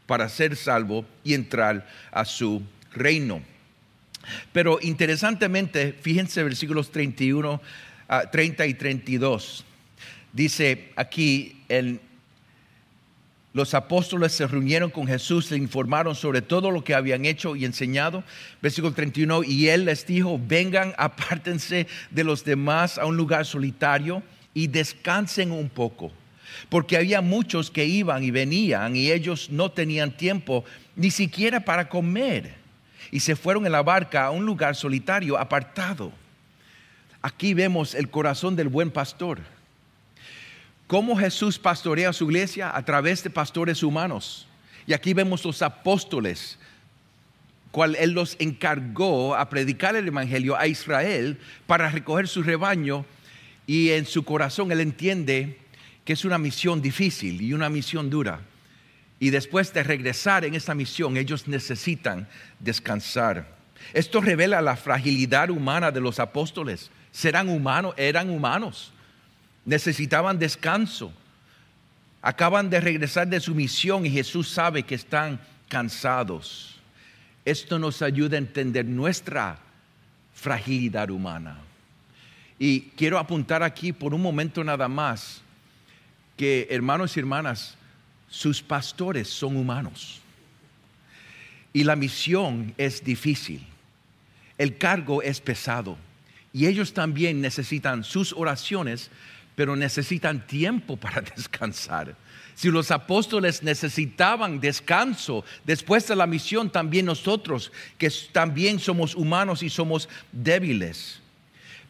para 0.07 0.29
ser 0.29 0.57
salvo 0.57 1.05
y 1.25 1.35
entrar 1.35 1.89
a 2.11 2.25
su 2.25 2.63
reino. 2.93 3.43
Pero 4.53 4.79
interesantemente, 4.83 5.95
fíjense 6.01 6.43
versículos 6.43 6.91
31, 6.91 7.61
30 8.31 8.67
y 8.67 8.75
32. 8.75 9.65
Dice 10.33 10.91
aquí 10.97 11.63
en 11.69 12.01
los 13.53 13.75
apóstoles 13.75 14.31
se 14.33 14.47
reunieron 14.47 14.91
con 14.91 15.09
Jesús, 15.09 15.51
le 15.51 15.57
informaron 15.57 16.15
sobre 16.15 16.41
todo 16.41 16.71
lo 16.71 16.85
que 16.85 16.95
habían 16.95 17.25
hecho 17.25 17.57
y 17.57 17.65
enseñado. 17.65 18.23
Versículo 18.63 18.95
31, 18.95 19.43
y 19.43 19.69
él 19.69 19.87
les 19.87 20.07
dijo, 20.07 20.41
vengan, 20.41 20.95
apártense 20.99 21.89
de 22.11 22.25
los 22.25 22.45
demás 22.45 22.97
a 22.97 23.07
un 23.07 23.17
lugar 23.17 23.45
solitario 23.45 24.23
y 24.55 24.69
descansen 24.69 25.51
un 25.51 25.69
poco. 25.69 26.13
Porque 26.69 26.97
había 26.97 27.21
muchos 27.23 27.71
que 27.71 27.85
iban 27.87 28.23
y 28.23 28.31
venían 28.31 28.95
y 28.95 29.11
ellos 29.11 29.51
no 29.51 29.71
tenían 29.71 30.17
tiempo 30.17 30.65
ni 30.95 31.11
siquiera 31.11 31.61
para 31.61 31.89
comer. 31.89 32.55
Y 33.11 33.21
se 33.21 33.35
fueron 33.35 33.67
en 33.67 33.73
la 33.73 33.83
barca 33.83 34.27
a 34.27 34.31
un 34.31 34.47
lugar 34.47 34.77
solitario, 34.77 35.37
apartado. 35.37 36.13
Aquí 37.21 37.55
vemos 37.55 37.95
el 37.97 38.11
corazón 38.11 38.55
del 38.55 38.69
buen 38.69 38.91
pastor 38.91 39.41
cómo 40.91 41.17
Jesús 41.17 41.57
pastorea 41.57 42.13
su 42.13 42.25
iglesia 42.25 42.77
a 42.77 42.85
través 42.85 43.23
de 43.23 43.31
pastores 43.31 43.85
humanos. 43.85 44.49
Y 44.89 44.93
aquí 44.93 45.15
vemos 45.15 45.45
los 45.45 45.63
apóstoles, 45.63 46.59
cual 47.71 47.95
Él 47.95 48.11
los 48.11 48.35
encargó 48.41 49.37
a 49.37 49.49
predicar 49.49 49.95
el 49.95 50.09
Evangelio 50.09 50.59
a 50.59 50.67
Israel 50.67 51.39
para 51.69 51.91
recoger 51.91 52.27
su 52.27 52.43
rebaño 52.43 53.07
y 53.69 53.91
en 53.91 54.05
su 54.05 54.25
corazón 54.25 54.73
Él 54.73 54.81
entiende 54.81 55.61
que 56.05 56.15
es 56.15 56.25
una 56.25 56.39
misión 56.39 56.83
difícil 56.83 57.41
y 57.41 57.53
una 57.53 57.69
misión 57.69 58.11
dura. 58.11 58.41
Y 59.21 59.31
después 59.31 59.73
de 59.73 59.85
regresar 59.85 60.45
en 60.45 60.57
esta 60.57 60.75
misión, 60.75 61.17
ellos 61.17 61.47
necesitan 61.47 62.27
descansar. 62.59 63.57
Esto 63.93 64.21
revela 64.21 64.61
la 64.61 64.75
fragilidad 64.75 65.51
humana 65.51 65.93
de 65.93 66.01
los 66.01 66.19
apóstoles. 66.19 66.91
Serán 67.13 67.49
humanos, 67.49 67.95
eran 67.97 68.29
humanos 68.29 68.93
necesitaban 69.65 70.39
descanso. 70.39 71.13
Acaban 72.23 72.69
de 72.69 72.81
regresar 72.81 73.29
de 73.29 73.41
su 73.41 73.55
misión 73.55 74.05
y 74.05 74.11
Jesús 74.11 74.49
sabe 74.49 74.83
que 74.83 74.95
están 74.95 75.41
cansados. 75.69 76.77
Esto 77.45 77.79
nos 77.79 78.03
ayuda 78.03 78.37
a 78.37 78.39
entender 78.39 78.85
nuestra 78.85 79.59
fragilidad 80.35 81.11
humana. 81.11 81.59
Y 82.59 82.83
quiero 82.97 83.19
apuntar 83.19 83.63
aquí 83.63 83.93
por 83.93 84.13
un 84.13 84.21
momento 84.21 84.63
nada 84.63 84.87
más 84.87 85.41
que 86.37 86.69
hermanos 86.71 87.17
y 87.17 87.21
hermanas, 87.21 87.77
sus 88.29 88.63
pastores 88.63 89.29
son 89.29 89.57
humanos. 89.57 90.21
Y 91.73 91.85
la 91.85 91.97
misión 91.97 92.75
es 92.77 93.03
difícil. 93.05 93.67
El 94.59 94.77
cargo 94.77 95.23
es 95.23 95.41
pesado. 95.41 95.97
Y 96.53 96.67
ellos 96.67 96.93
también 96.93 97.41
necesitan 97.41 98.05
sus 98.05 98.33
oraciones 98.33 99.11
pero 99.61 99.77
necesitan 99.77 100.47
tiempo 100.47 100.97
para 100.97 101.21
descansar. 101.37 102.17
Si 102.55 102.71
los 102.71 102.91
apóstoles 102.91 103.63
necesitaban 103.63 104.59
descanso 104.59 105.45
después 105.67 106.09
de 106.09 106.17
la 106.17 106.27
misión, 106.27 106.71
también 106.71 107.05
nosotros, 107.05 107.71
que 107.99 108.11
también 108.33 108.79
somos 108.79 109.15
humanos 109.15 109.63
y 109.63 109.69
somos 109.69 110.09
débiles. 110.33 111.21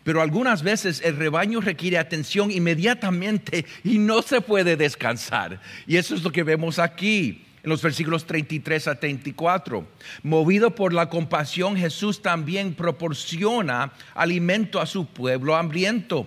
Pero 0.02 0.20
algunas 0.20 0.64
veces 0.64 1.00
el 1.04 1.16
rebaño 1.16 1.60
requiere 1.60 1.98
atención 1.98 2.50
inmediatamente 2.50 3.64
y 3.84 3.98
no 3.98 4.22
se 4.22 4.40
puede 4.40 4.76
descansar. 4.76 5.60
Y 5.86 5.96
eso 5.96 6.16
es 6.16 6.24
lo 6.24 6.32
que 6.32 6.42
vemos 6.42 6.80
aquí 6.80 7.44
en 7.62 7.70
los 7.70 7.82
versículos 7.82 8.26
33 8.26 8.88
a 8.88 8.98
34. 8.98 9.86
Movido 10.24 10.74
por 10.74 10.92
la 10.92 11.08
compasión, 11.08 11.76
Jesús 11.76 12.20
también 12.20 12.74
proporciona 12.74 13.92
alimento 14.16 14.80
a 14.80 14.86
su 14.86 15.06
pueblo 15.06 15.54
hambriento. 15.54 16.26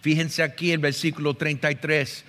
Fíjense 0.00 0.42
aquí 0.42 0.72
el 0.72 0.78
versículo 0.78 1.34
33. 1.34 2.24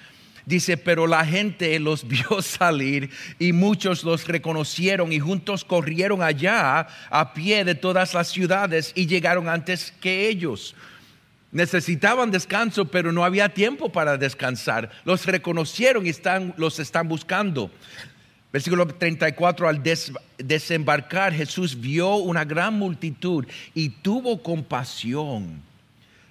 Dice, 0.45 0.75
pero 0.75 1.07
la 1.07 1.25
gente 1.25 1.79
los 1.79 2.07
vio 2.07 2.41
salir 2.41 3.09
y 3.39 3.53
muchos 3.53 4.03
los 4.03 4.27
reconocieron 4.27 5.13
y 5.13 5.19
juntos 5.19 5.63
corrieron 5.63 6.21
allá 6.21 6.87
a 7.09 7.33
pie 7.33 7.63
de 7.63 7.75
todas 7.75 8.13
las 8.13 8.27
ciudades 8.27 8.91
y 8.95 9.07
llegaron 9.07 9.47
antes 9.47 9.93
que 10.01 10.27
ellos. 10.27 10.75
Necesitaban 11.51 12.31
descanso, 12.31 12.85
pero 12.85 13.11
no 13.11 13.23
había 13.23 13.47
tiempo 13.47 13.91
para 13.91 14.17
descansar. 14.17 14.89
Los 15.05 15.25
reconocieron 15.25 16.05
y 16.05 16.09
están, 16.09 16.53
los 16.57 16.79
están 16.79 17.07
buscando. 17.07 17.69
Versículo 18.51 18.87
34, 18.87 19.69
al 19.69 19.81
desembarcar 20.37 21.33
Jesús 21.33 21.79
vio 21.79 22.15
una 22.15 22.43
gran 22.43 22.77
multitud 22.77 23.45
y 23.73 23.89
tuvo 23.89 24.43
compasión 24.43 25.61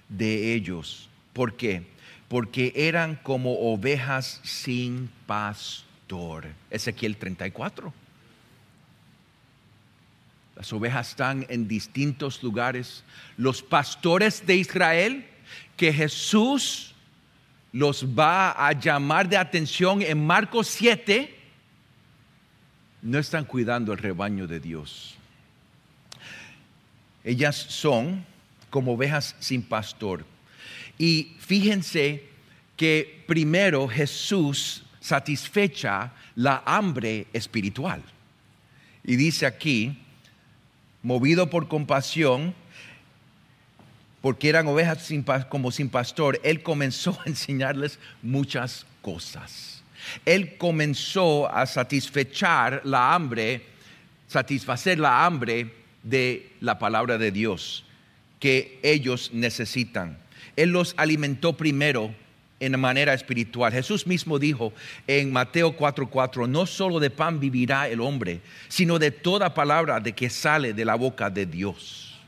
de 0.07 0.53
ellos 0.53 1.09
¿Por 1.33 1.55
qué? 1.55 1.85
Porque 2.27 2.71
eran 2.75 3.15
como 3.15 3.73
ovejas 3.73 4.39
sin 4.43 5.09
pastor. 5.25 6.47
Ezequiel 6.69 7.17
34. 7.17 7.93
Las 10.55 10.71
ovejas 10.71 11.09
están 11.09 11.45
en 11.49 11.67
distintos 11.67 12.43
lugares. 12.43 13.03
Los 13.37 13.61
pastores 13.63 14.45
de 14.45 14.55
Israel, 14.55 15.25
que 15.75 15.91
Jesús 15.91 16.93
los 17.71 18.05
va 18.05 18.51
a 18.51 18.71
llamar 18.73 19.27
de 19.27 19.37
atención 19.37 20.03
en 20.03 20.25
Marcos 20.25 20.67
7, 20.67 21.35
no 23.01 23.17
están 23.17 23.45
cuidando 23.45 23.91
el 23.91 23.97
rebaño 23.97 24.47
de 24.47 24.59
Dios. 24.59 25.15
Ellas 27.23 27.55
son 27.55 28.25
como 28.69 28.93
ovejas 28.93 29.35
sin 29.39 29.63
pastor. 29.63 30.25
Y 30.97 31.35
fíjense 31.39 32.23
que 32.77 33.23
primero 33.27 33.87
Jesús 33.87 34.83
satisfecha 34.99 36.13
la 36.35 36.63
hambre 36.65 37.27
espiritual. 37.33 38.01
Y 39.03 39.15
dice 39.15 39.45
aquí, 39.45 39.97
movido 41.01 41.49
por 41.49 41.67
compasión, 41.67 42.55
porque 44.21 44.47
eran 44.47 44.67
ovejas 44.67 45.09
como 45.49 45.71
sin 45.71 45.89
pastor, 45.89 46.39
Él 46.43 46.63
comenzó 46.63 47.19
a 47.25 47.29
enseñarles 47.29 47.99
muchas 48.21 48.85
cosas. 49.01 49.83
Él 50.25 50.57
comenzó 50.57 51.53
a 51.53 51.65
satisfechar 51.65 52.81
la 52.85 53.13
hambre, 53.13 53.65
satisfacer 54.27 54.99
la 54.99 55.25
hambre 55.25 55.73
de 56.03 56.51
la 56.61 56.79
palabra 56.79 57.17
de 57.17 57.31
Dios 57.31 57.85
que 58.39 58.79
ellos 58.83 59.31
necesitan. 59.33 60.17
Él 60.55 60.69
los 60.69 60.93
alimentó 60.97 61.53
primero 61.57 62.13
en 62.59 62.79
manera 62.79 63.13
espiritual. 63.13 63.73
Jesús 63.73 64.07
mismo 64.07 64.39
dijo 64.39 64.73
en 65.07 65.31
Mateo 65.31 65.75
4:4, 65.75 66.47
no 66.47 66.65
solo 66.65 66.99
de 66.99 67.09
pan 67.09 67.39
vivirá 67.39 67.89
el 67.89 67.99
hombre, 67.99 68.41
sino 68.69 68.99
de 68.99 69.11
toda 69.11 69.53
palabra 69.53 69.99
de 69.99 70.13
que 70.13 70.29
sale 70.29 70.73
de 70.73 70.85
la 70.85 70.95
boca 70.95 71.29
de 71.29 71.45
Dios. 71.45 72.19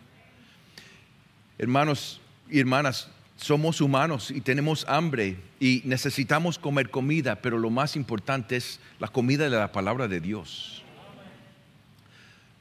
Hermanos 1.57 2.19
y 2.49 2.59
hermanas, 2.59 3.09
somos 3.37 3.81
humanos 3.81 4.31
y 4.31 4.41
tenemos 4.41 4.85
hambre 4.87 5.37
y 5.59 5.81
necesitamos 5.85 6.57
comer 6.57 6.89
comida, 6.89 7.35
pero 7.35 7.57
lo 7.57 7.69
más 7.69 7.95
importante 7.95 8.55
es 8.55 8.79
la 8.99 9.07
comida 9.07 9.45
de 9.45 9.57
la 9.57 9.71
palabra 9.71 10.07
de 10.07 10.19
Dios. 10.19 10.83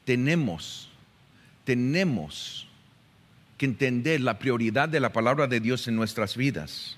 Tenemos, 0.05 0.89
tenemos 1.63 2.67
que 3.57 3.65
entender 3.65 4.21
la 4.21 4.39
prioridad 4.39 4.89
de 4.89 4.99
la 4.99 5.13
palabra 5.13 5.47
de 5.47 5.59
Dios 5.59 5.87
en 5.87 5.95
nuestras 5.95 6.35
vidas. 6.35 6.97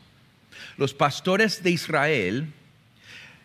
Los 0.78 0.94
pastores 0.94 1.64
de 1.64 1.72
Israel 1.72 2.54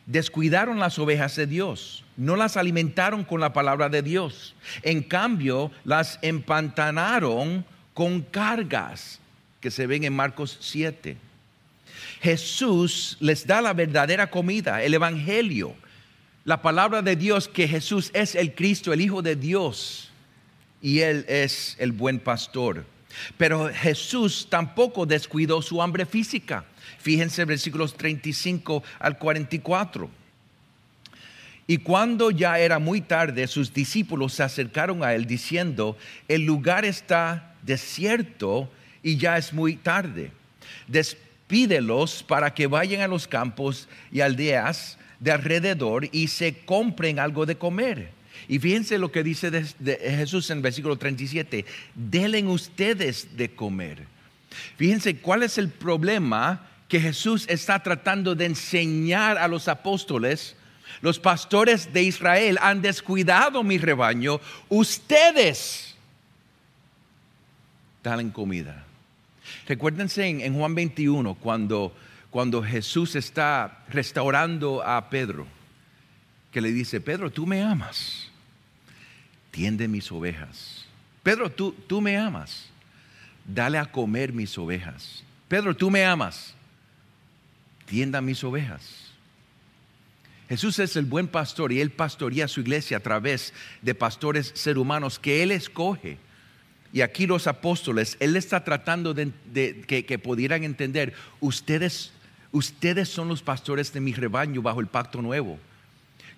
descuidaron 0.07 0.79
las 0.79 0.99
ovejas 0.99 1.37
de 1.37 1.47
Dios, 1.47 2.05
no 2.17 2.37
las 2.37 2.57
alimentaron 2.57 3.25
con 3.25 3.41
la 3.41 3.53
palabra 3.53 3.89
de 3.89 4.03
Dios. 4.03 4.55
En 4.83 5.03
cambio, 5.03 5.71
las 5.85 6.19
empantanaron 6.23 7.65
con 7.95 8.23
cargas 8.23 9.21
que 9.61 9.71
se 9.71 9.87
ven 9.87 10.05
en 10.05 10.15
Marcos 10.15 10.59
7. 10.61 11.17
Jesús 12.21 13.17
les 13.21 13.47
da 13.47 13.61
la 13.61 13.75
verdadera 13.75 14.31
comida, 14.31 14.83
el 14.83 14.95
Evangelio, 14.95 15.75
la 16.45 16.63
palabra 16.63 17.03
de 17.03 17.17
Dios 17.17 17.49
que 17.49 17.69
Jesús 17.69 18.11
es 18.15 18.35
el 18.35 18.55
Cristo, 18.55 18.93
el 18.93 19.01
Hijo 19.01 19.23
de 19.23 19.37
Dios, 19.37 20.11
y 20.81 21.01
Él 21.01 21.25
es 21.29 21.77
el 21.79 21.93
buen 21.93 22.19
pastor. 22.19 22.85
Pero 23.37 23.71
Jesús 23.73 24.47
tampoco 24.49 25.07
descuidó 25.07 25.63
su 25.63 25.83
hambre 25.83 26.07
física. 26.07 26.65
Fíjense 26.99 27.45
versículos 27.45 27.95
35 27.95 28.83
al 28.99 29.19
44. 29.19 30.11
Y 31.67 31.79
cuando 31.79 32.31
ya 32.31 32.59
era 32.59 32.79
muy 32.79 33.01
tarde, 33.01 33.47
sus 33.47 33.73
discípulos 33.73 34.35
se 34.35 34.43
acercaron 34.43 35.05
a 35.05 35.15
él 35.15 35.27
diciendo, 35.27 35.97
el 36.29 36.45
lugar 36.45 36.85
está 36.85 37.55
desierto 37.63 38.71
y 39.03 39.17
ya 39.17 39.39
es 39.39 39.53
muy 39.53 39.77
tarde. 39.77 40.33
Despídelos 40.89 42.23
para 42.23 42.53
que 42.53 42.67
vayan 42.67 43.01
a 43.01 43.09
los 43.09 43.29
campos 43.29 43.89
y 44.11 44.21
aldeas 44.21 44.99
de 45.21 45.31
alrededor 45.31 46.09
y 46.11 46.29
se 46.29 46.59
compren 46.65 47.19
algo 47.19 47.47
de 47.47 47.57
comer. 47.57 48.11
Y 48.49 48.59
fíjense 48.59 48.99
lo 48.99 49.13
que 49.13 49.23
dice 49.23 49.51
Jesús 49.85 50.51
en 50.51 50.59
el 50.59 50.63
versículo 50.63 50.97
37, 50.97 51.65
delen 51.95 52.49
ustedes 52.49 53.37
de 53.37 53.55
comer. 53.55 54.07
Fíjense 54.77 55.17
cuál 55.17 55.43
es 55.43 55.59
el 55.59 55.69
problema 55.69 56.69
que 56.89 57.01
Jesús 57.01 57.47
está 57.49 57.83
tratando 57.83 58.35
de 58.35 58.47
enseñar 58.47 59.39
a 59.39 59.49
los 59.49 59.69
apóstoles. 59.69 60.57
Los 61.01 61.19
pastores 61.19 61.93
de 61.93 62.03
Israel 62.03 62.59
han 62.61 62.83
descuidado 62.83 63.63
mi 63.63 63.79
rebaño. 63.79 64.41
Ustedes 64.69 65.95
dalen 68.03 68.31
comida. 68.31 68.85
Recuérdense 69.67 70.27
en, 70.27 70.55
Juan 70.55 70.75
21 70.75 71.35
cuando, 71.37 71.95
cuando 72.31 72.63
Jesús 72.63 73.17
está 73.17 73.85
restaurando 73.89 74.83
a 74.83 75.09
Pedro, 75.09 75.47
que 76.51 76.61
le 76.61 76.73
dice, 76.73 77.01
Pedro, 77.01 77.31
tú 77.31 77.47
me 77.47 77.63
amas 77.63 78.32
tiende 79.53 79.87
mis 79.87 80.11
ovejas. 80.11 80.87
Pedro, 81.23 81.49
tú, 81.49 81.73
tú 81.87 82.01
me 82.01 82.19
amas. 82.19 82.67
Dale 83.47 83.79
a 83.79 83.87
comer 83.87 84.33
mis 84.33 84.59
ovejas. 84.59 85.23
Pedro, 85.47 85.77
tú 85.77 85.91
me 85.91 86.05
amas. 86.05 86.55
Tienda 87.87 88.21
mis 88.21 88.43
ovejas. 88.43 89.13
Jesús 90.49 90.79
es 90.81 90.97
el 90.97 91.05
buen 91.05 91.29
pastor 91.29 91.73
y 91.73 91.81
él 91.81 91.91
pastorea 91.91 92.49
su 92.49 92.61
iglesia 92.61 92.97
a 92.97 93.01
través 93.01 93.55
de 93.81 93.95
pastores 93.95 94.53
ser 94.55 94.79
humanos 94.79 95.19
que 95.19 95.43
él 95.43 95.51
escoge. 95.51 96.19
Y 96.93 97.01
aquí 97.01 97.27
los 97.27 97.47
apóstoles, 97.47 98.17
él 98.21 98.37
está 98.37 98.65
tratando 98.65 99.15
de, 99.15 99.33
que, 99.87 100.05
que, 100.05 100.19
pudieran 100.19 100.63
entender, 100.63 101.15
ustedes, 101.41 102.13
ustedes 102.51 103.09
son 103.09 103.29
los 103.29 103.43
pastores 103.43 103.93
de 103.95 104.01
mi 104.01 104.13
rebaño 104.13 104.61
bajo 104.61 104.81
el 104.81 104.89
pacto 104.89 105.23
nuevo. 105.23 105.59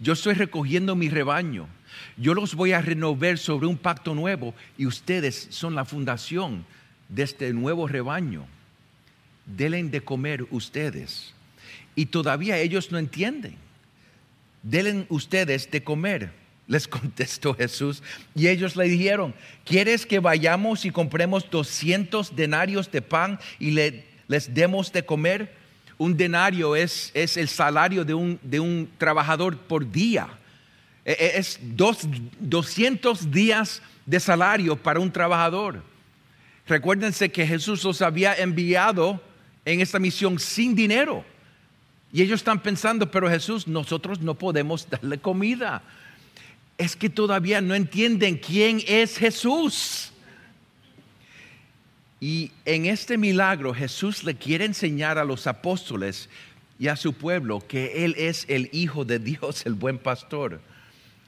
Yo 0.01 0.13
estoy 0.13 0.35
recogiendo 0.35 0.97
mi 0.97 1.09
rebaño. 1.09 1.69
Yo 2.17 2.35
los 2.35 2.55
voy 2.55 2.73
a 2.73 2.81
renovar 2.81 3.39
sobre 3.39 3.67
un 3.67 3.77
pacto 3.77 4.15
nuevo 4.15 4.55
y 4.77 4.87
ustedes 4.87 5.47
son 5.51 5.75
la 5.75 5.85
fundación 5.85 6.65
de 7.09 7.23
este 7.23 7.53
nuevo 7.53 7.87
rebaño. 7.87 8.47
Delen 9.47 9.91
de 9.91 10.01
comer 10.01 10.47
ustedes. 10.51 11.35
Y 11.95 12.07
todavía 12.07 12.59
ellos 12.59 12.91
no 12.91 12.99
entienden. 12.99 13.57
Delen 14.63 15.07
ustedes 15.09 15.71
de 15.71 15.85
comer. 15.85 16.33
Les 16.67 16.89
contestó 16.89 17.55
Jesús. 17.55 18.03
Y 18.35 18.49
ellos 18.49 18.75
le 18.75 18.85
dijeron, 18.85 19.35
¿quieres 19.65 20.07
que 20.07 20.19
vayamos 20.19 20.85
y 20.85 20.91
compremos 20.91 21.49
200 21.51 22.35
denarios 22.35 22.91
de 22.91 23.03
pan 23.03 23.39
y 23.59 23.71
les 23.71 24.55
demos 24.55 24.93
de 24.93 25.05
comer? 25.05 25.64
Un 25.99 26.17
denario 26.17 26.75
es, 26.75 27.11
es 27.15 27.37
el 27.37 27.49
salario 27.49 28.05
de 28.05 28.15
un, 28.15 28.39
de 28.43 28.61
un 28.61 28.91
trabajador 28.99 29.57
por 29.57 29.91
día. 29.91 30.29
E, 31.05 31.13
e, 31.13 31.39
es 31.39 31.59
dos, 31.63 31.99
200 32.41 33.31
días 33.31 33.83
de 34.07 34.19
salario 34.21 34.77
para 34.77 35.01
un 35.01 35.13
trabajador. 35.13 35.83
Recuérdense 36.67 37.31
que 37.31 37.47
Jesús 37.47 37.85
los 37.85 38.03
había 38.03 38.35
enviado 38.35 39.21
en 39.65 39.81
esta 39.81 39.99
misión 39.99 40.39
sin 40.39 40.75
dinero. 40.75 41.25
Y 42.13 42.23
ellos 42.23 42.41
están 42.41 42.63
pensando, 42.63 43.11
pero 43.11 43.29
Jesús, 43.29 43.67
nosotros 43.67 44.21
no 44.21 44.35
podemos 44.35 44.89
darle 44.89 45.19
comida. 45.19 45.83
Es 46.79 46.97
que 46.97 47.11
todavía 47.11 47.61
no 47.61 47.75
entienden 47.75 48.37
quién 48.37 48.83
es 48.87 49.19
Jesús. 49.19 50.13
Y 52.25 52.53
en 52.65 52.87
este 52.87 53.19
milagro 53.19 53.75
Jesús 53.75 54.25
le 54.25 54.35
quiere 54.35 54.65
enseñar 54.65 55.19
a 55.19 55.27
los 55.27 55.47
apóstoles 55.47 56.31
y 56.79 56.89
a 56.89 56.97
su 56.97 57.13
pueblo 57.13 57.61
que 57.61 58.07
Él 58.07 58.15
es 58.17 58.47
el 58.49 58.71
Hijo 58.73 59.05
de 59.05 59.19
Dios, 59.19 59.67
el 59.67 59.75
buen 59.75 59.99
pastor. 59.99 60.63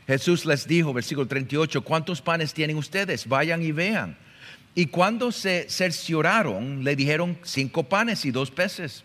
Jesús 0.06 0.46
les 0.46 0.66
dijo, 0.66 0.94
versículo 0.94 1.28
38, 1.28 1.82
¿cuántos 1.82 2.22
panes 2.22 2.54
tienen 2.54 2.78
ustedes? 2.78 3.28
Vayan 3.28 3.62
y 3.62 3.72
vean. 3.72 4.16
Y 4.74 4.86
cuando 4.86 5.32
se 5.32 5.66
cercioraron, 5.68 6.82
le 6.82 6.96
dijeron 6.96 7.36
cinco 7.42 7.82
panes 7.82 8.24
y 8.24 8.30
dos 8.30 8.50
peces. 8.50 9.04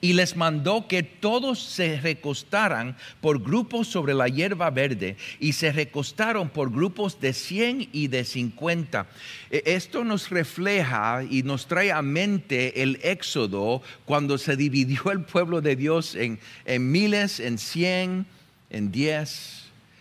Y 0.00 0.12
les 0.12 0.36
mandó 0.36 0.86
que 0.88 1.02
todos 1.02 1.62
se 1.62 2.00
recostaran 2.00 2.96
por 3.20 3.42
grupos 3.42 3.88
sobre 3.88 4.14
la 4.14 4.28
hierba 4.28 4.70
verde 4.70 5.16
y 5.38 5.52
se 5.52 5.72
recostaron 5.72 6.48
por 6.48 6.70
grupos 6.70 7.20
de 7.20 7.32
cien 7.32 7.88
y 7.92 8.08
de 8.08 8.24
cincuenta. 8.24 9.06
E, 9.50 9.62
esto 9.66 10.04
nos 10.04 10.30
refleja 10.30 11.22
y 11.28 11.42
nos 11.42 11.66
trae 11.66 11.92
a 11.92 12.02
mente 12.02 12.82
el 12.82 13.00
éxodo 13.02 13.82
cuando 14.04 14.38
se 14.38 14.56
dividió 14.56 15.10
el 15.12 15.24
pueblo 15.24 15.60
de 15.60 15.76
Dios 15.76 16.14
en, 16.14 16.38
en 16.64 16.90
miles, 16.90 17.40
en 17.40 17.58
cien, 17.58 18.26
en 18.70 18.92
diez 18.92 19.60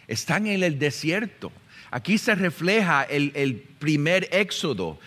están 0.10 0.48
en 0.48 0.64
el 0.64 0.80
desierto. 0.80 1.52
Aquí 1.92 2.18
se 2.18 2.36
refleja 2.36 3.04
el, 3.04 3.64
primer 3.80 4.28
éxodo. 4.32 5.00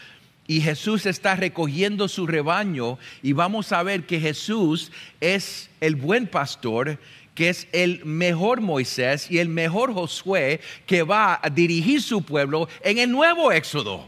Y 0.47 0.61
Jesús 0.61 1.07
está 1.07 1.37
recogiendo 1.37 2.09
su 2.09 2.27
rebaño 2.27 2.99
y 3.23 3.33
vamos 3.33 3.73
a 3.73 3.83
ver 3.83 4.07
que 4.07 4.21
Jesús 4.21 4.91
es 5.21 5.71
el 5.81 5.95
buen 5.95 6.27
pastor, 6.27 6.99
que 7.35 7.49
es 7.49 7.69
el 7.73 8.05
mejor 8.05 8.61
Moisés 8.61 9.31
y 9.31 9.39
el 9.39 9.49
mejor 9.49 9.95
Josué 9.95 10.61
que 10.87 11.03
va 11.03 11.41
a 11.43 11.49
dirigir 11.49 12.03
su 12.03 12.23
pueblo 12.23 12.69
en 12.83 12.99
el 12.99 13.11
nuevo 13.11 13.53
éxodo. 13.53 14.07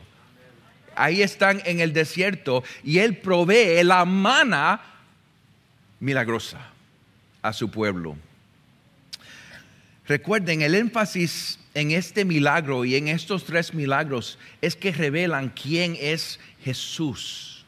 Ahí 0.97 1.23
están 1.23 1.63
en 1.65 1.81
el 1.81 1.93
desierto 1.93 2.63
y 2.83 2.99
él 2.99 3.17
provee 3.17 3.83
la 3.83 4.05
mana 4.05 4.81
milagrosa 6.01 6.71
a 7.43 7.53
su 7.53 7.71
pueblo. 7.71 8.17
Recuerden, 10.07 10.63
el 10.63 10.75
énfasis 10.75 11.59
en 11.75 11.91
este 11.91 12.25
milagro 12.25 12.85
y 12.85 12.95
en 12.95 13.09
estos 13.09 13.45
tres 13.45 13.75
milagros 13.75 14.39
es 14.63 14.77
que 14.77 14.93
revelan 14.93 15.51
quién 15.51 15.97
es 16.01 16.39
Jesús. 16.63 17.65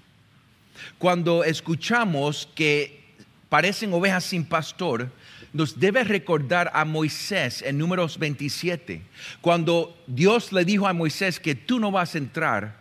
Cuando 0.99 1.45
escuchamos 1.45 2.49
que 2.55 3.05
parecen 3.49 3.93
ovejas 3.93 4.25
sin 4.25 4.45
pastor, 4.45 5.11
nos 5.53 5.79
debe 5.79 6.05
recordar 6.05 6.71
a 6.73 6.85
Moisés 6.85 7.63
en 7.63 7.79
números 7.79 8.19
27, 8.19 9.03
cuando 9.41 9.97
Dios 10.07 10.53
le 10.53 10.65
dijo 10.65 10.87
a 10.87 10.93
Moisés 10.93 11.41
que 11.41 11.55
tú 11.55 11.81
no 11.81 11.91
vas 11.91 12.15
a 12.15 12.19
entrar 12.19 12.77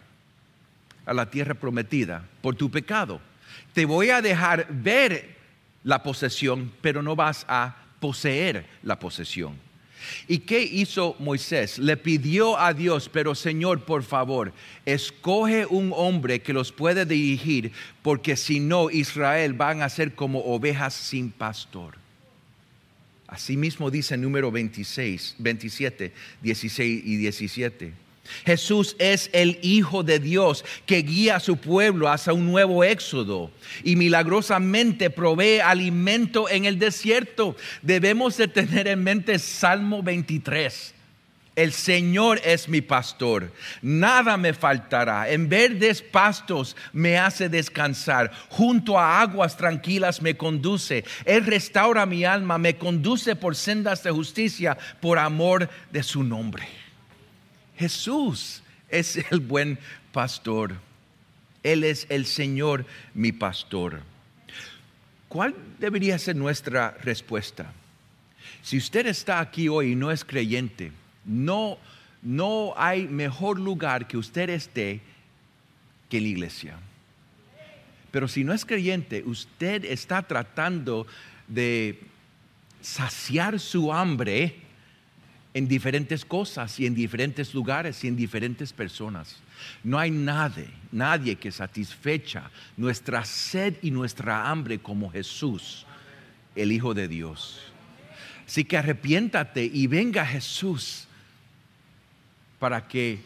a 1.05 1.13
la 1.13 1.29
tierra 1.29 1.53
prometida 1.53 2.25
por 2.41 2.55
tu 2.55 2.69
pecado. 2.69 3.21
Te 3.73 3.85
voy 3.85 4.09
a 4.09 4.21
dejar 4.21 4.67
ver 4.69 5.35
la 5.83 6.03
posesión, 6.03 6.71
pero 6.81 7.01
no 7.01 7.15
vas 7.15 7.45
a 7.47 7.75
poseer 7.99 8.65
la 8.83 8.99
posesión. 8.99 9.55
¿Y 10.27 10.39
qué 10.39 10.62
hizo 10.62 11.15
Moisés? 11.19 11.79
Le 11.79 11.97
pidió 11.97 12.58
a 12.60 12.73
Dios, 12.73 13.10
pero 13.12 13.36
Señor, 13.36 13.84
por 13.86 14.03
favor, 14.03 14.53
escoge 14.86 15.65
un 15.65 15.91
hombre 15.95 16.41
que 16.41 16.53
los 16.53 16.71
puede 16.71 17.05
dirigir, 17.05 17.71
porque 18.01 18.36
si 18.36 18.60
no, 18.60 18.89
Israel 18.89 19.53
van 19.53 19.81
a 19.81 19.89
ser 19.89 20.15
como 20.15 20.39
ovejas 20.39 20.93
sin 20.93 21.31
pastor. 21.31 21.95
Asimismo 23.27 23.89
dice 23.89 24.17
número 24.17 24.51
26, 24.51 25.36
27, 25.39 26.13
16 26.41 27.01
y 27.05 27.17
17. 27.17 28.04
Jesús 28.45 28.95
es 28.99 29.29
el 29.33 29.59
Hijo 29.61 30.03
de 30.03 30.19
Dios 30.19 30.65
que 30.85 31.01
guía 31.01 31.38
a 31.38 31.39
su 31.39 31.57
pueblo 31.57 32.09
hacia 32.09 32.33
un 32.33 32.45
nuevo 32.45 32.83
éxodo 32.83 33.51
y 33.83 33.95
milagrosamente 33.95 35.09
provee 35.09 35.59
alimento 35.59 36.49
en 36.49 36.65
el 36.65 36.79
desierto. 36.79 37.55
Debemos 37.81 38.38
de 38.38 38.47
tener 38.47 38.88
en 38.88 39.03
mente 39.03 39.39
Salmo 39.39 40.03
23. 40.03 40.93
El 41.55 41.71
Señor 41.71 42.41
es 42.43 42.67
mi 42.67 42.81
pastor, 42.81 43.53
nada 43.81 44.35
me 44.35 44.53
faltará. 44.53 45.29
En 45.29 45.47
verdes 45.47 46.01
pastos 46.01 46.75
me 46.91 47.17
hace 47.17 47.47
descansar, 47.47 48.29
junto 48.49 48.99
a 48.99 49.21
aguas 49.21 49.55
tranquilas 49.55 50.21
me 50.21 50.35
conduce. 50.35 51.05
Él 51.23 51.45
restaura 51.45 52.05
mi 52.05 52.25
alma, 52.25 52.57
me 52.57 52.75
conduce 52.75 53.38
por 53.38 53.55
sendas 53.55 54.03
de 54.03 54.11
justicia 54.11 54.77
por 54.99 55.17
amor 55.17 55.69
de 55.93 56.03
su 56.03 56.23
nombre. 56.23 56.67
Jesús 57.77 58.61
es 58.89 59.17
el 59.31 59.39
buen 59.39 59.79
pastor. 60.11 60.75
Él 61.63 61.83
es 61.83 62.05
el 62.09 62.25
Señor 62.25 62.85
mi 63.13 63.31
pastor. 63.31 64.01
¿Cuál 65.27 65.55
debería 65.79 66.17
ser 66.19 66.35
nuestra 66.35 66.91
respuesta? 67.01 67.73
Si 68.61 68.77
usted 68.77 69.07
está 69.07 69.39
aquí 69.39 69.67
hoy 69.67 69.91
y 69.91 69.95
no 69.95 70.11
es 70.11 70.23
creyente, 70.23 70.91
no, 71.25 71.77
no 72.21 72.73
hay 72.77 73.07
mejor 73.07 73.59
lugar 73.59 74.07
que 74.07 74.17
usted 74.17 74.49
esté 74.49 75.01
que 76.09 76.21
la 76.21 76.27
iglesia. 76.27 76.79
Pero 78.11 78.27
si 78.27 78.43
no 78.43 78.53
es 78.53 78.63
creyente, 78.63 79.23
usted 79.25 79.83
está 79.83 80.21
tratando 80.21 81.05
de 81.47 81.99
saciar 82.81 83.59
su 83.59 83.91
hambre 83.91 84.64
en 85.55 85.69
diferentes 85.69 86.25
cosas 86.25 86.77
y 86.81 86.85
en 86.85 86.93
diferentes 86.93 87.53
lugares 87.53 88.03
y 88.03 88.09
en 88.09 88.17
diferentes 88.17 88.73
personas. 88.73 89.37
No 89.85 89.97
hay 89.97 90.11
nadie, 90.11 90.67
nadie 90.91 91.37
que 91.37 91.49
satisfecha 91.49 92.51
nuestra 92.75 93.23
sed 93.23 93.75
y 93.81 93.89
nuestra 93.89 94.49
hambre 94.49 94.79
como 94.79 95.09
Jesús, 95.09 95.85
el 96.57 96.73
Hijo 96.73 96.93
de 96.93 97.07
Dios. 97.07 97.61
Así 98.45 98.65
que 98.65 98.77
arrepiéntate 98.77 99.63
y 99.63 99.87
venga 99.87 100.25
Jesús 100.25 101.07
para 102.59 102.85
que 102.85 103.21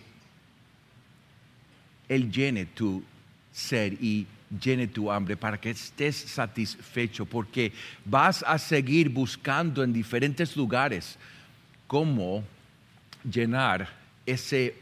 Él 2.07 2.31
llene 2.31 2.67
tu 2.67 3.03
ser 3.51 3.93
y 3.93 4.27
llene 4.61 4.87
tu 4.87 5.11
hambre, 5.11 5.35
para 5.35 5.59
que 5.59 5.71
estés 5.71 6.15
satisfecho, 6.15 7.25
porque 7.25 7.73
vas 8.05 8.43
a 8.45 8.59
seguir 8.59 9.09
buscando 9.09 9.83
en 9.83 9.91
diferentes 9.91 10.55
lugares 10.55 11.17
cómo 11.89 12.43
llenar 13.23 13.89
ese, 14.28 14.75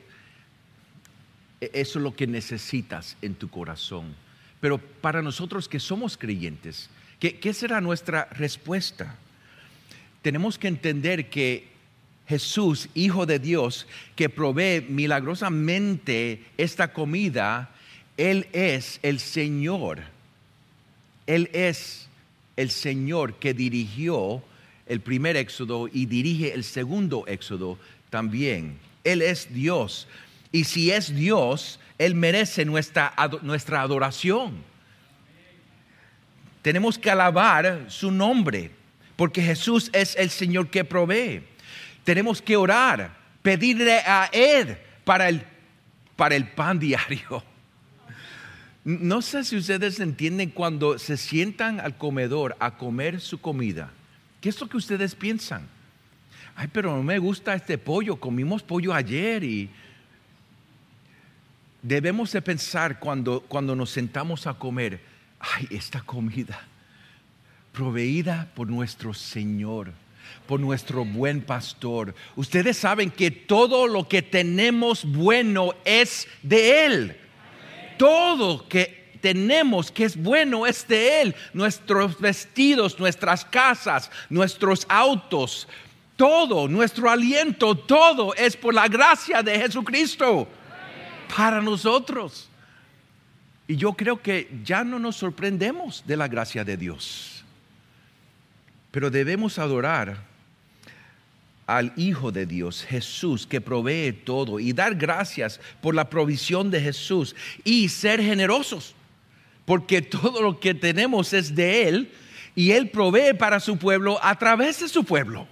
eso 1.61 1.99
es 1.99 2.03
lo 2.03 2.13
que 2.13 2.27
necesitas 2.27 3.15
en 3.21 3.33
tu 3.33 3.49
corazón. 3.49 4.13
Pero 4.59 4.77
para 4.77 5.21
nosotros 5.21 5.69
que 5.69 5.79
somos 5.79 6.17
creyentes, 6.17 6.89
qué 7.17 7.53
será 7.53 7.79
nuestra 7.79 8.25
respuesta? 8.25 9.15
Tenemos 10.21 10.59
que 10.59 10.67
entender 10.67 11.29
que 11.29 11.69
Jesús, 12.27 12.89
Hijo 12.93 13.25
de 13.25 13.39
Dios, 13.39 13.87
que 14.17 14.27
provee 14.27 14.85
milagrosamente 14.89 16.43
esta 16.57 16.91
comida, 16.91 17.69
Él 18.17 18.49
es 18.51 18.99
el 19.01 19.21
Señor. 19.21 20.01
Él 21.25 21.49
es 21.53 22.09
el 22.57 22.69
Señor 22.69 23.35
que 23.35 23.53
dirigió 23.53 24.43
el 24.89 25.01
primer 25.01 25.35
éxodo 25.37 25.87
y 25.91 26.05
dirige 26.05 26.53
el 26.53 26.63
segundo 26.63 27.25
éxodo 27.27 27.77
también. 28.09 28.79
Él 29.03 29.21
es 29.21 29.53
Dios. 29.53 30.07
Y 30.51 30.63
si 30.63 30.91
es 30.91 31.15
Dios, 31.15 31.79
Él 31.97 32.15
merece 32.15 32.65
nuestra, 32.65 33.13
nuestra 33.41 33.81
adoración. 33.81 34.63
Tenemos 36.61 36.97
que 36.97 37.11
alabar 37.11 37.85
su 37.89 38.11
nombre, 38.11 38.71
porque 39.15 39.41
Jesús 39.41 39.89
es 39.93 40.15
el 40.15 40.29
Señor 40.29 40.69
que 40.69 40.83
provee 40.83 41.43
tenemos 42.07 42.41
que 42.41 42.55
orar, 42.55 43.17
pedirle 43.41 43.99
a 43.99 44.29
Él 44.31 44.77
para 45.03 45.27
el, 45.27 45.43
para 46.15 46.37
el 46.37 46.47
pan 46.47 46.79
diario. 46.79 47.43
No 48.85 49.21
sé 49.21 49.43
si 49.43 49.57
ustedes 49.57 49.99
entienden 49.99 50.51
cuando 50.51 50.99
se 50.99 51.17
sientan 51.17 51.81
al 51.81 51.97
comedor 51.97 52.55
a 52.61 52.77
comer 52.77 53.19
su 53.19 53.41
comida. 53.41 53.91
¿Qué 54.41 54.49
es 54.49 54.59
lo 54.59 54.67
que 54.67 54.77
ustedes 54.77 55.15
piensan? 55.15 55.67
Ay, 56.55 56.67
pero 56.71 56.95
no 56.95 57.03
me 57.03 57.19
gusta 57.19 57.53
este 57.53 57.77
pollo, 57.77 58.15
comimos 58.15 58.63
pollo 58.63 58.93
ayer 58.93 59.43
y 59.43 59.69
debemos 61.81 62.31
de 62.31 62.41
pensar 62.41 62.99
cuando, 62.99 63.41
cuando 63.41 63.75
nos 63.75 63.91
sentamos 63.91 64.47
a 64.47 64.55
comer, 64.55 64.99
ay, 65.39 65.67
esta 65.71 66.01
comida 66.01 66.59
proveída 67.71 68.47
por 68.55 68.67
nuestro 68.67 69.13
Señor 69.13 69.93
por 70.45 70.59
nuestro 70.59 71.05
buen 71.05 71.41
pastor. 71.41 72.15
Ustedes 72.35 72.77
saben 72.77 73.11
que 73.11 73.31
todo 73.31 73.87
lo 73.87 74.07
que 74.07 74.21
tenemos 74.21 75.05
bueno 75.05 75.73
es 75.85 76.27
de 76.41 76.85
Él. 76.85 77.17
Todo 77.97 78.67
que 78.67 78.96
tenemos 79.21 79.91
que 79.91 80.05
es 80.05 80.15
bueno 80.15 80.65
es 80.65 80.87
de 80.87 81.21
Él. 81.21 81.35
Nuestros 81.53 82.19
vestidos, 82.19 82.99
nuestras 82.99 83.43
casas, 83.45 84.09
nuestros 84.29 84.85
autos, 84.89 85.67
todo, 86.15 86.67
nuestro 86.67 87.09
aliento, 87.09 87.75
todo 87.75 88.33
es 88.35 88.57
por 88.57 88.73
la 88.73 88.87
gracia 88.87 89.43
de 89.43 89.59
Jesucristo 89.59 90.47
para 91.35 91.61
nosotros. 91.61 92.49
Y 93.67 93.75
yo 93.75 93.93
creo 93.93 94.21
que 94.21 94.49
ya 94.63 94.83
no 94.83 94.97
nos 94.97 95.17
sorprendemos 95.17 96.03
de 96.07 96.17
la 96.17 96.27
gracia 96.27 96.63
de 96.63 96.77
Dios. 96.77 97.43
Pero 98.91 99.09
debemos 99.09 99.59
adorar 99.59 100.25
al 101.67 101.91
Hijo 101.97 102.31
de 102.31 102.45
Dios, 102.45 102.83
Jesús, 102.83 103.45
que 103.45 103.59
provee 103.59 104.13
todo, 104.13 104.59
y 104.59 104.71
dar 104.71 104.95
gracias 104.95 105.59
por 105.81 105.93
la 105.93 106.09
provisión 106.09 106.71
de 106.71 106.81
Jesús 106.81 107.35
y 107.65 107.89
ser 107.89 108.21
generosos, 108.21 108.95
porque 109.67 110.01
todo 110.01 110.41
lo 110.41 110.61
que 110.61 110.73
tenemos 110.73 111.33
es 111.33 111.53
de 111.53 111.89
Él 111.89 112.11
y 112.55 112.71
Él 112.71 112.89
provee 112.89 113.33
para 113.37 113.59
su 113.59 113.77
pueblo 113.77 114.17
a 114.23 114.39
través 114.39 114.79
de 114.79 114.87
su 114.87 115.03
pueblo. 115.03 115.45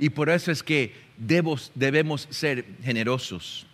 Y 0.00 0.08
por 0.10 0.28
eso 0.28 0.50
es 0.50 0.64
que 0.64 0.96
debemos, 1.16 2.26
ser 2.30 2.64
generosos. 2.82 3.68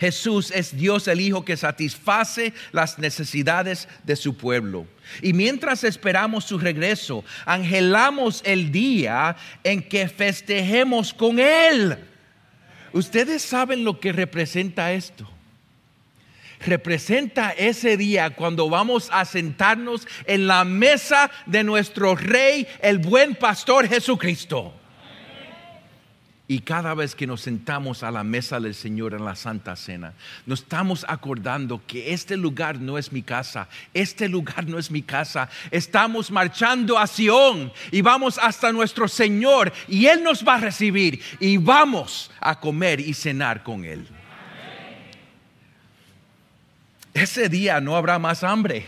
Jesús 0.00 0.50
es 0.50 0.74
Dios 0.74 1.06
el 1.06 1.20
Hijo 1.20 1.44
que 1.44 1.58
satisface 1.58 2.54
las 2.72 2.98
necesidades 2.98 3.88
de 4.04 4.16
su 4.16 4.38
pueblo. 4.38 4.86
Y 5.20 5.34
mientras 5.34 5.84
esperamos 5.84 6.44
su 6.44 6.58
regreso, 6.58 7.26
angelamos 7.44 8.40
el 8.42 8.72
día 8.72 9.36
en 9.64 9.86
que 9.86 10.08
festejemos 10.08 11.12
con 11.12 11.38
Él. 11.38 11.98
Ustedes 12.94 13.42
saben 13.42 13.84
lo 13.84 14.00
que 14.00 14.12
representa 14.12 14.94
esto. 14.94 15.28
Representa 16.64 17.50
ese 17.50 17.96
día 17.96 18.30
cuando 18.30 18.68
vamos 18.68 19.08
a 19.12 19.24
sentarnos 19.24 20.06
en 20.26 20.46
la 20.46 20.64
mesa 20.64 21.30
de 21.46 21.64
nuestro 21.64 22.14
Rey, 22.14 22.66
el 22.80 22.98
buen 22.98 23.34
pastor 23.34 23.88
Jesucristo. 23.88 24.72
Y 26.48 26.58
cada 26.60 26.92
vez 26.92 27.14
que 27.14 27.26
nos 27.26 27.40
sentamos 27.40 28.02
a 28.02 28.10
la 28.10 28.24
mesa 28.24 28.60
del 28.60 28.74
Señor 28.74 29.14
en 29.14 29.24
la 29.24 29.36
Santa 29.36 29.74
Cena, 29.74 30.12
nos 30.44 30.60
estamos 30.60 31.06
acordando 31.08 31.80
que 31.86 32.12
este 32.12 32.36
lugar 32.36 32.78
no 32.78 32.98
es 32.98 33.10
mi 33.10 33.22
casa, 33.22 33.68
este 33.94 34.28
lugar 34.28 34.66
no 34.66 34.78
es 34.78 34.90
mi 34.90 35.02
casa. 35.02 35.48
Estamos 35.70 36.30
marchando 36.30 36.98
a 36.98 37.06
Sion 37.06 37.72
y 37.90 38.02
vamos 38.02 38.38
hasta 38.38 38.70
nuestro 38.70 39.08
Señor 39.08 39.72
y 39.88 40.06
Él 40.06 40.22
nos 40.22 40.46
va 40.46 40.56
a 40.56 40.60
recibir 40.60 41.22
y 41.40 41.56
vamos 41.56 42.30
a 42.38 42.60
comer 42.60 43.00
y 43.00 43.14
cenar 43.14 43.62
con 43.62 43.84
Él. 43.84 44.06
Ese 47.14 47.48
día 47.48 47.80
no 47.80 47.96
habrá 47.96 48.18
más 48.18 48.42
hambre. 48.42 48.86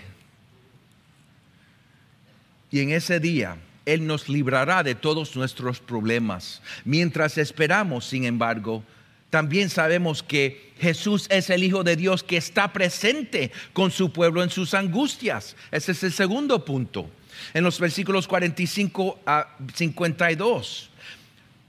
Y 2.71 2.81
en 2.81 2.91
ese 2.91 3.21
día 3.21 3.57
él 3.87 4.07
nos 4.07 4.29
librará 4.29 4.83
de 4.83 4.95
todos 4.95 5.37
nuestros 5.37 5.81
problemas. 5.81 6.63
Mientras 6.85 7.39
esperamos, 7.39 8.07
sin 8.07 8.25
embargo, 8.25 8.83
también 9.31 9.69
sabemos 9.69 10.23
que 10.23 10.73
Jesús 10.79 11.27
es 11.29 11.51
el 11.51 11.65
Hijo 11.65 11.85
de 11.85 11.97
Dios 11.97 12.23
que 12.23 12.37
está 12.37 12.73
presente 12.73 13.53
con 13.73 13.91
su 13.91 14.13
pueblo 14.13 14.43
en 14.43 14.51
sus 14.51 14.75
angustias. 14.75 15.57
Ese 15.71 15.93
es 15.93 16.03
el 16.05 16.13
segundo 16.13 16.65
punto. 16.65 17.11
En 17.53 17.65
los 17.65 17.79
versículos 17.79 18.27
45 18.29 19.21
a 19.27 19.57
52. 19.75 20.91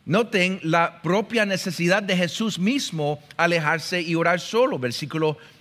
Noten 0.05 0.59
la 0.61 1.01
propia 1.01 1.45
necesidad 1.45 2.03
de 2.03 2.15
Jesús 2.15 2.59
mismo 2.59 3.19
alejarse 3.35 3.99
y 4.01 4.13
orar 4.13 4.39
solo. 4.39 4.77
Versículo 4.77 5.33
45. 5.33 5.54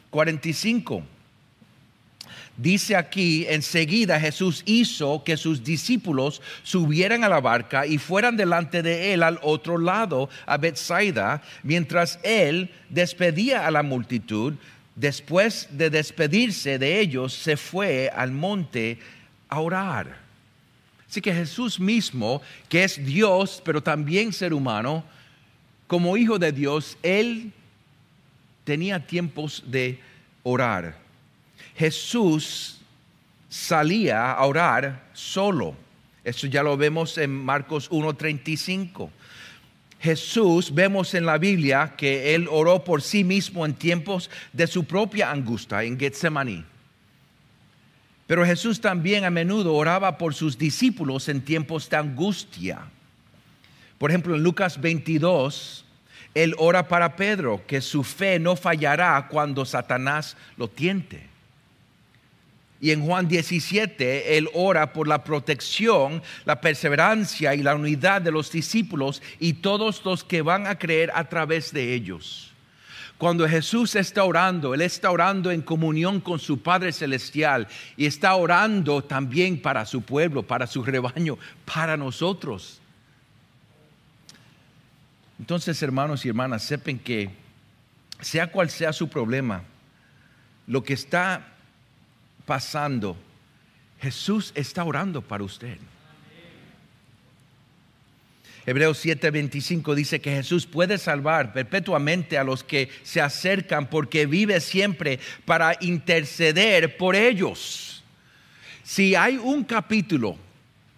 Dice 2.57 2.94
aquí, 2.94 3.46
enseguida 3.48 4.20
Jesús 4.20 4.62
hizo 4.64 5.24
que 5.24 5.37
sus 5.37 5.64
discípulos 5.64 6.40
subieran 6.62 7.24
a 7.24 7.29
la 7.29 7.40
barca 7.40 7.85
y 7.85 7.98
fueran 7.98 8.37
delante 8.37 8.81
de 8.83 9.12
él 9.12 9.24
al 9.24 9.40
otro 9.42 9.77
lado, 9.77 10.29
a 10.46 10.57
Bethsaida, 10.57 11.42
mientras 11.64 12.20
él 12.22 12.70
despedía 12.90 13.66
a 13.66 13.72
la 13.72 13.83
multitud. 13.83 14.55
Después 14.94 15.66
de 15.72 15.90
despedirse 15.90 16.79
de 16.79 17.00
ellos, 17.00 17.35
se 17.35 17.57
fue 17.57 18.09
al 18.14 18.31
monte 18.31 18.98
a 19.48 19.59
orar. 19.59 20.18
Así 21.09 21.20
que 21.20 21.35
Jesús 21.35 21.81
mismo, 21.81 22.40
que 22.68 22.85
es 22.85 23.05
Dios, 23.05 23.61
pero 23.64 23.83
también 23.83 24.33
ser 24.33 24.55
humano, 24.55 25.05
como 25.88 26.16
hijo 26.16 26.38
de 26.38 26.53
Dios, 26.53 26.96
él 27.03 27.53
tenía 28.64 29.07
tiempos 29.07 29.62
de 29.66 30.00
orar. 30.42 30.96
Jesús 31.77 32.81
salía 33.48 34.33
a 34.33 34.44
orar 34.44 35.11
solo. 35.12 35.77
Eso 36.24 36.46
ya 36.46 36.62
lo 36.62 36.77
vemos 36.77 37.18
en 37.18 37.31
Marcos 37.31 37.90
1.35. 37.90 39.11
Jesús 40.00 40.74
vemos 40.74 41.14
en 41.14 41.24
la 41.24 41.38
Biblia 41.38 41.94
que 41.96 42.35
él 42.35 42.46
oró 42.50 42.85
por 42.85 43.00
sí 43.00 43.24
mismo 43.24 43.64
en 43.64 43.74
tiempos 43.74 44.31
de 44.53 44.66
su 44.66 44.85
propia 44.85 45.31
angustia 45.31 45.83
en 45.83 45.98
Getsemaní. 45.98 46.64
Pero 48.27 48.44
Jesús 48.44 48.81
también 48.81 49.24
a 49.24 49.31
menudo 49.31 49.74
oraba 49.74 50.16
por 50.16 50.35
sus 50.35 50.57
discípulos 50.57 51.29
en 51.29 51.42
tiempos 51.42 51.88
de 51.90 51.96
angustia. 51.96 52.81
Por 53.98 54.11
ejemplo, 54.11 54.35
en 54.35 54.42
Lucas 54.42 54.81
22, 54.81 55.84
él 56.35 56.55
ora 56.59 56.88
para 56.88 57.14
Pedro 57.14 57.62
que 57.66 57.81
su 57.81 58.03
fe 58.03 58.40
no 58.40 58.57
fallará 58.57 59.29
cuando 59.31 59.64
Satanás 59.64 60.37
lo 60.57 60.68
tiente. 60.68 61.29
Y 62.81 62.90
en 62.90 63.07
Juan 63.07 63.29
17, 63.29 64.37
Él 64.37 64.49
ora 64.53 64.92
por 64.92 65.09
la 65.09 65.25
protección, 65.25 66.23
la 66.44 66.61
perseverancia 66.61 67.55
y 67.55 67.62
la 67.62 67.77
unidad 67.77 68.20
de 68.20 68.33
los 68.33 68.51
discípulos 68.51 69.23
y 69.38 69.55
todos 69.55 70.05
los 70.05 70.23
que 70.25 70.42
van 70.42 70.66
a 70.66 70.77
creer 70.79 71.11
a 71.14 71.29
través 71.29 71.73
de 71.73 71.94
ellos. 71.94 72.53
Cuando 73.16 73.49
Jesús 73.49 73.94
está 73.94 74.25
orando, 74.25 74.75
Él 74.75 74.83
está 74.83 75.12
orando 75.12 75.53
en 75.53 75.62
comunión 75.62 76.20
con 76.20 76.40
su 76.40 76.61
Padre 76.61 76.92
Celestial 76.92 77.68
y 77.97 78.07
está 78.07 78.35
orando 78.35 79.03
también 79.03 79.62
para 79.62 79.87
su 79.87 80.03
pueblo, 80.03 80.42
para 80.42 80.66
su 80.66 80.83
rebaño, 80.83 81.38
para 81.64 81.97
nosotros. 81.97 82.83
Entonces, 85.38 85.83
hermanos 85.83 86.25
y 86.25 86.29
hermanas, 86.29 86.62
sepan 86.62 86.99
que 86.99 87.31
sea 88.20 88.47
cual 88.47 88.70
sea 88.70 88.92
su 88.92 89.09
problema, 89.09 89.62
lo 90.66 90.83
que 90.83 90.94
está 90.94 91.55
pasando, 92.47 93.16
Jesús 94.01 94.53
está 94.55 94.85
orando 94.85 95.23
para 95.23 95.44
usted. 95.44 95.79
Hebreos 98.66 99.05
7:25 99.05 99.94
dice 99.94 100.20
que 100.20 100.31
Jesús 100.31 100.66
puede 100.66 100.97
salvar 100.97 101.53
perpetuamente 101.53 102.38
a 102.38 102.44
los 102.44 102.64
que 102.64 102.88
se 103.03 103.20
acercan 103.20 103.90
porque 103.90 104.25
vive 104.25 104.59
siempre 104.61 105.20
para 105.44 105.77
interceder 105.81 106.97
por 106.97 107.14
ellos. 107.14 108.03
Si 108.83 109.14
hay 109.14 109.37
un 109.37 109.64
capítulo 109.64 110.38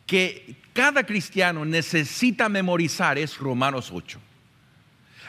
que 0.07 0.57
cada 0.73 1.05
cristiano 1.05 1.65
necesita 1.65 2.49
memorizar 2.49 3.19
es 3.19 3.37
Romanos 3.37 3.91
8. 3.93 4.21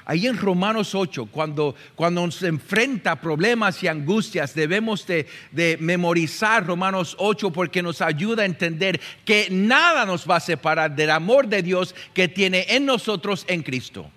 Ahí 0.10 0.26
en 0.26 0.38
Romanos 0.38 0.96
8, 0.96 1.26
cuando, 1.26 1.76
cuando 1.94 2.26
nos 2.26 2.42
enfrenta 2.42 3.20
problemas 3.20 3.84
y 3.84 3.90
angustias, 3.90 4.56
debemos 4.56 5.06
de, 5.06 5.28
de 5.52 5.78
memorizar 5.82 6.66
Romanos 6.66 7.18
8 7.20 7.52
porque 7.52 7.84
nos 7.84 8.00
ayuda 8.02 8.44
a 8.44 8.46
entender 8.46 9.02
que 9.26 9.50
nada 9.52 10.06
nos 10.06 10.26
va 10.26 10.38
a 10.38 10.40
separar 10.40 10.96
del 10.96 11.10
amor 11.10 11.50
de 11.50 11.62
Dios 11.62 11.94
que 12.14 12.30
tiene 12.30 12.66
en 12.70 12.86
nosotros 12.86 13.44
en 13.50 13.64
Cristo. 13.64 14.10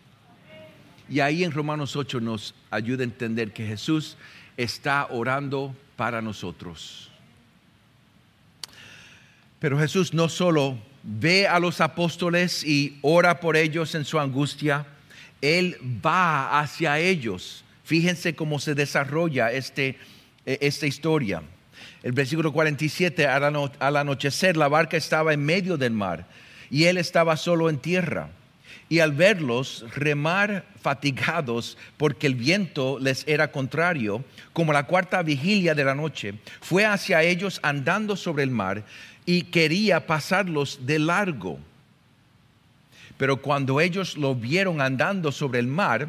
Y 1.08 1.18
ahí 1.18 1.42
en 1.42 1.50
Romanos 1.50 1.96
8 1.96 2.20
nos 2.20 2.54
ayuda 2.70 3.02
a 3.02 3.04
entender 3.06 3.50
que 3.50 3.66
Jesús 3.66 4.16
está 4.56 5.08
orando 5.10 5.74
para 5.96 6.22
nosotros. 6.22 7.10
Pero 9.58 9.76
Jesús 9.76 10.14
no 10.14 10.28
solo 10.28 10.78
ve 11.02 11.48
a 11.48 11.58
los 11.58 11.80
apóstoles 11.80 12.62
y 12.62 12.96
ora 13.02 13.40
por 13.40 13.56
ellos 13.56 13.96
en 13.96 14.04
su 14.04 14.20
angustia, 14.20 14.86
él 15.40 15.76
va 16.04 16.60
hacia 16.60 16.98
ellos. 16.98 17.64
Fíjense 17.84 18.34
cómo 18.34 18.58
se 18.58 18.74
desarrolla 18.74 19.52
este, 19.52 19.96
e, 20.46 20.58
esta 20.60 20.86
historia. 20.86 21.42
El 22.02 22.12
versículo 22.12 22.52
47, 22.52 23.26
al 23.26 23.96
anochecer 23.96 24.56
la 24.56 24.68
barca 24.68 24.96
estaba 24.96 25.32
en 25.32 25.44
medio 25.44 25.76
del 25.76 25.92
mar 25.92 26.26
y 26.70 26.84
él 26.84 26.96
estaba 26.98 27.36
solo 27.36 27.68
en 27.68 27.78
tierra. 27.78 28.30
Y 28.88 29.00
al 29.00 29.12
verlos 29.12 29.84
remar 29.94 30.64
fatigados 30.80 31.78
porque 31.96 32.26
el 32.26 32.34
viento 32.34 32.98
les 32.98 33.26
era 33.28 33.52
contrario, 33.52 34.24
como 34.52 34.72
la 34.72 34.86
cuarta 34.86 35.22
vigilia 35.22 35.74
de 35.74 35.84
la 35.84 35.94
noche, 35.94 36.34
fue 36.60 36.84
hacia 36.84 37.22
ellos 37.22 37.60
andando 37.62 38.16
sobre 38.16 38.42
el 38.42 38.50
mar 38.50 38.84
y 39.26 39.42
quería 39.42 40.06
pasarlos 40.06 40.86
de 40.86 40.98
largo. 40.98 41.60
Pero 43.20 43.36
cuando 43.36 43.82
ellos 43.82 44.16
lo 44.16 44.34
vieron 44.34 44.80
andando 44.80 45.30
sobre 45.30 45.58
el 45.58 45.66
mar, 45.66 46.08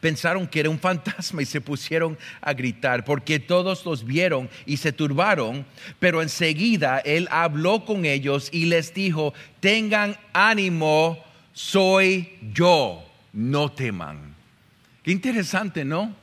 pensaron 0.00 0.46
que 0.46 0.60
era 0.60 0.70
un 0.70 0.78
fantasma 0.78 1.42
y 1.42 1.46
se 1.46 1.60
pusieron 1.60 2.16
a 2.40 2.52
gritar, 2.52 3.04
porque 3.04 3.40
todos 3.40 3.84
los 3.84 4.04
vieron 4.04 4.48
y 4.64 4.76
se 4.76 4.92
turbaron, 4.92 5.66
pero 5.98 6.22
enseguida 6.22 7.00
él 7.00 7.26
habló 7.32 7.84
con 7.84 8.04
ellos 8.04 8.50
y 8.52 8.66
les 8.66 8.94
dijo, 8.94 9.34
tengan 9.58 10.16
ánimo, 10.32 11.18
soy 11.54 12.38
yo, 12.52 13.04
no 13.32 13.72
teman. 13.72 14.36
Qué 15.02 15.10
interesante, 15.10 15.84
¿no? 15.84 16.14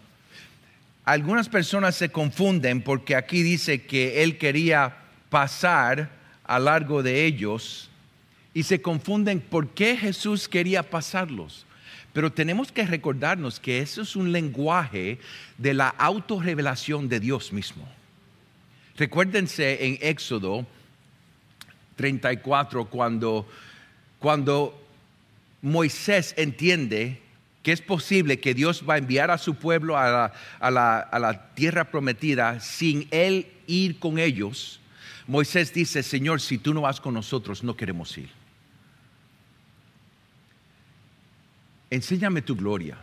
Algunas 1.04 1.50
personas 1.50 1.98
se 1.98 2.08
confunden 2.08 2.84
porque 2.84 3.18
aquí 3.18 3.44
dice 3.44 3.86
que 3.86 4.24
él 4.24 4.38
quería 4.38 4.96
pasar 5.30 6.10
a 6.46 6.58
largo 6.58 7.04
de 7.04 7.26
ellos 7.26 7.90
y 8.54 8.64
se 8.64 8.82
confunden 8.82 9.40
por 9.40 9.70
qué 9.70 9.98
Jesús 9.98 10.48
quería 10.48 10.90
pasarlos. 10.90 11.66
Pero 12.14 12.32
tenemos 12.32 12.72
que 12.72 12.86
recordarnos 12.86 13.60
que 13.60 13.80
eso 13.80 14.02
es 14.02 14.16
un 14.16 14.32
lenguaje 14.32 15.20
de 15.58 15.74
la 15.74 15.90
autorrevelación 15.90 17.08
de 17.08 17.20
Dios 17.20 17.54
mismo. 17.54 17.88
Recuérdense 18.98 19.86
en 19.86 19.98
Éxodo 20.02 20.66
34 21.96 22.86
cuando, 22.86 23.48
cuando 24.18 24.82
Moisés 25.62 26.34
entiende 26.38 27.22
que 27.64 27.72
es 27.72 27.82
posible 27.82 28.40
que 28.40 28.54
Dios 28.54 28.84
va 28.90 28.96
a 28.96 28.98
enviar 28.98 29.32
a 29.32 29.38
su 29.38 29.56
pueblo 29.56 29.98
a 29.98 30.10
la, 30.10 30.34
a 30.60 30.72
la, 30.72 31.00
a 31.00 31.20
la 31.20 31.54
tierra 31.54 31.92
prometida 31.92 32.60
sin 32.60 33.08
él 33.12 33.48
ir 33.68 34.00
con 34.00 34.18
ellos. 34.18 34.80
Moisés 35.30 35.74
dice, 35.74 36.04
Señor, 36.04 36.42
si 36.42 36.58
tú 36.58 36.74
no 36.74 36.82
vas 36.82 37.00
con 37.00 37.14
nosotros, 37.14 37.64
no 37.64 37.78
queremos 37.78 38.18
ir. 38.18 38.30
enséñame 41.90 42.42
tu 42.42 42.56
gloria. 42.56 42.98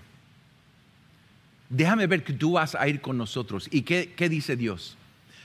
Déjame 1.69 2.07
ver 2.07 2.23
que 2.23 2.33
tú 2.33 2.53
vas 2.53 2.75
a 2.75 2.87
ir 2.89 3.01
con 3.01 3.19
nosotros. 3.19 3.69
¿Y 3.71 3.83
qué, 3.83 4.29
dice 4.29 4.57
Dios? 4.57 4.97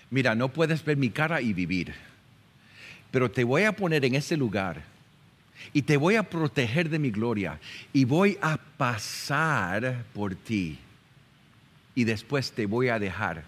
Mira, 0.10 0.36
no 0.36 0.50
puedes 0.50 0.84
ver 0.84 0.98
mi 0.98 1.10
cara 1.10 1.42
y 1.42 1.54
vivir, 1.54 1.94
pero 3.12 3.32
te 3.32 3.44
voy 3.44 3.64
a 3.64 3.72
poner 3.72 4.04
en 4.06 4.16
ese 4.16 4.38
lugar 4.38 4.84
y 5.74 5.84
te 5.84 5.98
voy 5.98 6.16
a 6.16 6.24
proteger 6.24 6.90
de 6.90 7.00
mi 7.00 7.12
gloria 7.12 7.60
y 7.94 8.04
voy 8.04 8.38
a 8.42 8.58
pasar 8.58 10.04
por 10.14 10.36
ti 10.36 10.78
y 11.96 12.04
después 12.04 12.52
te 12.52 12.66
voy 12.66 12.90
a 12.90 13.00
dejar 13.00 13.46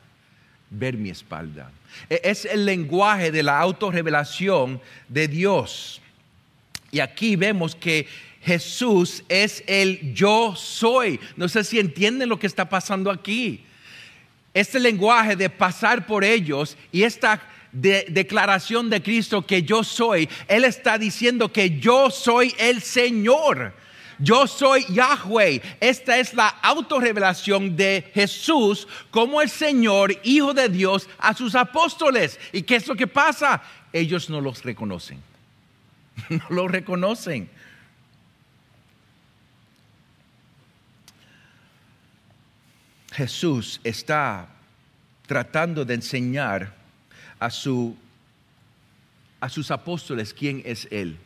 ver 0.73 0.97
mi 0.97 1.09
espalda. 1.09 1.71
E, 2.09 2.21
es 2.23 2.45
el 2.45 2.65
lenguaje 2.65 3.31
de 3.31 3.43
la 3.43 3.59
autorrevelación 3.59 4.81
de 5.07 5.27
Dios. 5.27 6.01
Y 6.91 6.99
aquí 6.99 7.35
vemos 7.35 7.75
que 7.75 8.07
Jesús 8.41 9.23
es 9.29 9.63
el 9.67 10.13
yo 10.13 10.55
soy. 10.55 11.19
No 11.37 11.47
sé 11.47 11.63
si 11.63 11.79
entienden 11.79 12.29
lo 12.29 12.39
que 12.39 12.47
está 12.47 12.67
pasando 12.67 13.09
aquí. 13.09 13.63
Este 14.53 14.79
lenguaje 14.79 15.35
de 15.35 15.49
pasar 15.49 16.05
por 16.05 16.23
ellos 16.23 16.77
y 16.91 17.03
esta 17.03 17.41
declaración 17.71 18.89
de 18.89 19.01
Cristo 19.01 19.47
que 19.47 19.63
yo 19.63 19.83
soy, 19.83 20.29
Él 20.47 20.63
está 20.63 20.99
diciendo 20.99 21.51
que 21.51 21.79
yo 21.79 22.11
soy 22.11 22.53
el 22.59 22.81
Señor. 22.81 23.73
Yo 24.19 24.47
soy 24.47 24.85
Yahweh. 24.89 25.61
Esta 25.79 26.17
es 26.17 26.33
la 26.33 26.47
autorrevelación 26.47 27.75
de 27.75 28.11
Jesús 28.13 28.87
como 29.11 29.41
el 29.41 29.49
Señor, 29.49 30.15
Hijo 30.23 30.53
de 30.53 30.69
Dios, 30.69 31.09
a 31.17 31.33
sus 31.33 31.55
apóstoles. 31.55 32.39
¿Y 32.51 32.63
qué 32.63 32.75
es 32.77 32.87
lo 32.87 32.95
que 32.95 33.07
pasa? 33.07 33.61
Ellos 33.91 34.29
no 34.29 34.41
los 34.41 34.63
reconocen. 34.63 35.21
No 36.29 36.45
lo 36.49 36.67
reconocen. 36.67 37.49
Jesús 43.13 43.79
está 43.83 44.47
tratando 45.27 45.85
de 45.85 45.93
enseñar 45.93 46.75
a, 47.39 47.49
su, 47.49 47.95
a 49.39 49.49
sus 49.49 49.69
apóstoles 49.71 50.33
quién 50.33 50.61
es 50.65 50.87
Él. 50.91 51.17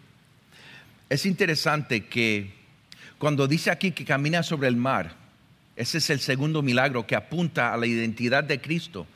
Es 1.09 1.25
interesante 1.25 2.05
que 2.05 2.56
cuando 3.19 3.47
dice 3.47 3.71
aquí 3.71 3.91
que 3.91 4.05
camina 4.05 4.43
sobre 4.43 4.67
el 4.67 4.75
mar, 4.75 5.15
ese 5.75 5.99
es 5.99 6.09
el 6.09 6.19
segundo 6.19 6.61
milagro 6.61 7.05
que 7.05 7.15
apunta 7.15 7.73
a 7.73 7.77
la 7.77 7.85
identidad 7.85 8.43
de 8.43 8.59
Cristo 8.59 9.07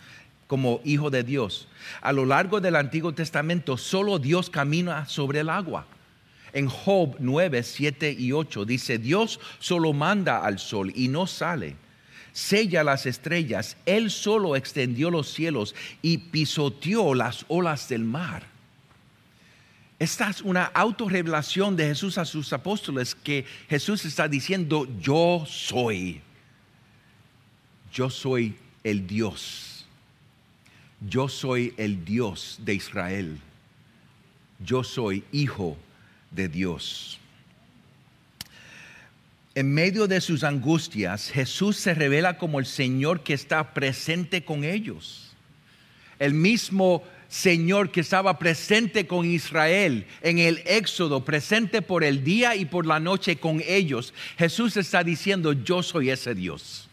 como 0.48 0.82
Hijo 0.84 1.10
de 1.10 1.24
Dios. 1.24 1.68
A 2.02 2.12
lo 2.12 2.26
largo 2.26 2.60
del 2.60 2.76
Antiguo 2.76 3.14
Testamento, 3.14 3.78
solo 3.78 4.20
Dios 4.20 4.50
camina 4.50 5.06
sobre 5.06 5.40
el 5.40 5.50
agua. 5.50 5.88
En 6.54 6.68
Job 6.68 7.16
9, 7.20 7.64
7 7.64 8.16
y 8.18 8.32
8 8.32 8.66
dice, 8.66 8.98
Dios 8.98 9.40
solo 9.60 9.94
manda 9.94 10.46
al 10.46 10.60
sol 10.60 10.92
y 10.94 11.08
no 11.08 11.26
sale. 11.26 11.78
Sella 12.34 12.84
las 12.84 13.06
estrellas, 13.06 13.78
Él 13.86 14.12
solo 14.12 14.56
extendió 14.56 15.10
los 15.10 15.34
cielos 15.34 15.76
y 16.02 16.18
pisoteó 16.18 17.14
las 17.14 17.46
olas 17.48 17.88
del 17.90 18.04
mar. 18.04 18.51
Esta 20.02 20.32
es 20.32 20.42
una 20.42 20.66
autorrevelación 20.66 21.76
de 21.76 21.86
Jesús 21.86 22.18
a 22.18 22.26
sus 22.26 22.52
apóstoles 22.54 23.14
que 23.14 23.46
Jesús 23.70 24.04
está 24.04 24.28
diciendo, 24.28 24.88
yo 25.00 25.46
soy. 25.48 26.22
Yo 27.94 28.10
soy 28.10 28.56
el 28.84 29.06
Dios. 29.06 29.86
Yo 31.08 31.30
soy 31.30 31.76
el 31.78 32.04
Dios 32.04 32.58
de 32.64 32.74
Israel. 32.74 33.38
Yo 34.58 34.84
soy 34.84 35.24
hijo 35.32 35.78
de 36.32 36.50
Dios. 36.50 37.20
En 39.54 39.72
medio 39.72 40.08
de 40.08 40.20
sus 40.20 40.44
angustias, 40.44 41.30
Jesús 41.30 41.78
se 41.78 41.94
revela 41.94 42.40
como 42.40 42.58
el 42.58 42.66
Señor 42.66 43.22
que 43.22 43.36
está 43.36 43.76
presente 43.76 44.44
con 44.44 44.64
ellos. 44.64 45.36
El 46.18 46.34
mismo 46.34 47.04
Señor 47.32 47.92
que 47.92 48.02
estaba 48.02 48.38
presente 48.38 49.08
con 49.08 49.26
Israel 49.26 50.06
en 50.22 50.38
el 50.38 50.62
Éxodo, 50.66 51.24
presente 51.24 51.82
por 51.82 52.04
el 52.04 52.26
día 52.26 52.58
y 52.58 52.66
por 52.66 52.86
la 52.86 53.00
noche 53.00 53.38
con 53.38 53.64
ellos. 53.66 54.14
Jesús 54.38 54.76
está 54.76 55.02
diciendo, 55.02 55.54
yo 55.54 55.82
soy 55.82 56.10
ese 56.10 56.36
Dios 56.36 56.90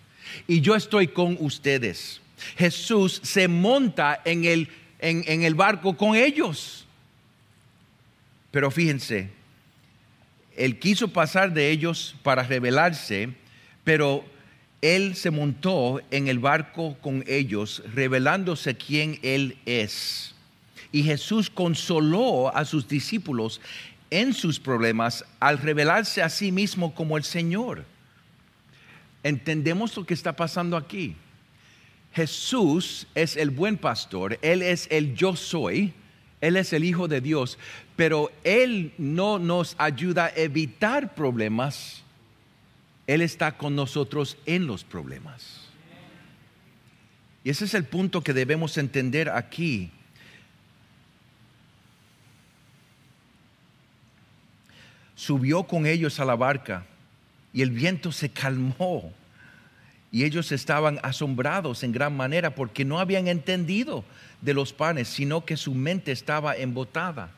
y 0.46 0.60
yo 0.60 0.76
estoy 0.76 1.08
con 1.08 1.36
ustedes. 1.40 2.20
Jesús 2.56 3.20
se 3.24 3.48
monta 3.48 4.22
en 4.24 4.44
el, 4.44 4.68
en, 5.00 5.42
el 5.42 5.56
barco 5.56 5.96
con 5.96 6.14
ellos. 6.14 6.86
Pero 8.52 8.70
fíjense, 8.70 9.30
él 10.56 10.78
quiso 10.78 11.08
pasar 11.08 11.52
de 11.52 11.68
ellos 11.72 12.14
para 12.22 12.44
revelarse, 12.44 13.30
pero 13.82 14.24
él 14.80 15.16
se 15.16 15.30
montó 15.30 16.00
en 16.10 16.28
el 16.28 16.38
barco 16.38 16.96
con 17.00 17.24
ellos, 17.26 17.82
revelándose 17.94 18.76
quién 18.76 19.18
él 19.22 19.56
es. 19.66 20.34
Y 20.92 21.02
Jesús 21.02 21.50
consoló 21.50 22.54
a 22.54 22.64
sus 22.64 22.86
discípulos 22.88 23.60
en 24.10 24.32
sus 24.32 24.58
problemas 24.58 25.24
al 25.40 25.58
revelarse 25.58 26.22
a 26.22 26.28
sí 26.28 26.52
mismo 26.52 26.94
como 26.94 27.16
el 27.16 27.24
Señor. 27.24 27.84
¿Entendemos 29.22 29.96
lo 29.96 30.06
que 30.06 30.14
está 30.14 30.34
pasando 30.34 30.76
aquí? 30.76 31.16
Jesús 32.14 33.06
es 33.14 33.36
el 33.36 33.50
buen 33.50 33.76
pastor, 33.76 34.38
Él 34.42 34.62
es 34.62 34.86
el 34.90 35.14
yo 35.14 35.36
soy, 35.36 35.92
Él 36.40 36.56
es 36.56 36.72
el 36.72 36.84
Hijo 36.84 37.08
de 37.08 37.20
Dios, 37.20 37.58
pero 37.96 38.30
Él 38.44 38.92
no 38.96 39.38
nos 39.38 39.74
ayuda 39.78 40.26
a 40.26 40.32
evitar 40.36 41.14
problemas, 41.14 42.02
Él 43.08 43.22
está 43.22 43.56
con 43.56 43.74
nosotros 43.74 44.36
en 44.44 44.66
los 44.66 44.84
problemas. 44.84 45.62
Y 47.42 47.48
ese 47.48 47.64
es 47.64 47.72
el 47.72 47.84
punto 47.84 48.22
que 48.22 48.34
debemos 48.34 48.76
entender 48.76 49.30
aquí. 49.30 49.90
Subió 55.16 55.64
con 55.64 55.86
ellos 55.86 56.20
a 56.20 56.26
la 56.26 56.36
barca 56.36 56.84
y 57.54 57.62
el 57.62 57.70
viento 57.70 58.12
se 58.12 58.28
calmó. 58.28 59.10
Y 60.12 60.24
ellos 60.24 60.52
estaban 60.52 61.00
asombrados 61.02 61.82
en 61.84 61.92
gran 61.92 62.14
manera 62.14 62.54
porque 62.54 62.84
no 62.84 63.00
habían 63.00 63.26
entendido 63.26 64.04
de 64.42 64.52
los 64.52 64.74
panes, 64.74 65.08
sino 65.08 65.46
que 65.46 65.56
su 65.56 65.74
mente 65.74 66.12
estaba 66.12 66.56
embotada. 66.56 67.30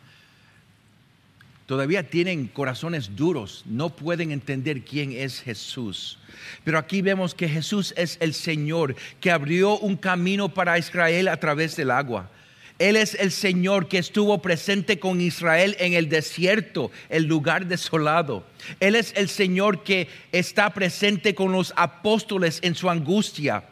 Todavía 1.70 2.02
tienen 2.02 2.48
corazones 2.48 3.14
duros, 3.14 3.62
no 3.64 3.90
pueden 3.90 4.32
entender 4.32 4.82
quién 4.82 5.12
es 5.12 5.40
Jesús. 5.40 6.18
Pero 6.64 6.78
aquí 6.78 7.00
vemos 7.00 7.32
que 7.32 7.48
Jesús 7.48 7.94
es 7.96 8.18
el 8.20 8.34
Señor 8.34 8.96
que 9.20 9.30
abrió 9.30 9.78
un 9.78 9.96
camino 9.96 10.52
para 10.52 10.78
Israel 10.78 11.28
a 11.28 11.36
través 11.36 11.76
del 11.76 11.92
agua. 11.92 12.28
Él 12.80 12.96
es 12.96 13.14
el 13.14 13.30
Señor 13.30 13.86
que 13.86 13.98
estuvo 13.98 14.42
presente 14.42 14.98
con 14.98 15.20
Israel 15.20 15.76
en 15.78 15.92
el 15.92 16.08
desierto, 16.08 16.90
el 17.08 17.26
lugar 17.26 17.66
desolado. 17.66 18.44
Él 18.80 18.96
es 18.96 19.12
el 19.14 19.28
Señor 19.28 19.84
que 19.84 20.08
está 20.32 20.74
presente 20.74 21.36
con 21.36 21.52
los 21.52 21.72
apóstoles 21.76 22.58
en 22.62 22.74
su 22.74 22.90
angustia. 22.90 23.62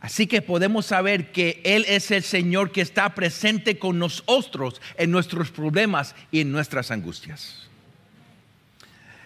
Así 0.00 0.26
que 0.26 0.42
podemos 0.42 0.86
saber 0.86 1.32
que 1.32 1.60
Él 1.64 1.84
es 1.88 2.10
el 2.10 2.22
Señor 2.22 2.70
que 2.70 2.80
está 2.80 3.14
presente 3.14 3.78
con 3.78 3.98
nosotros 3.98 4.80
en 4.96 5.10
nuestros 5.10 5.50
problemas 5.50 6.14
y 6.30 6.40
en 6.40 6.52
nuestras 6.52 6.90
angustias. 6.90 7.68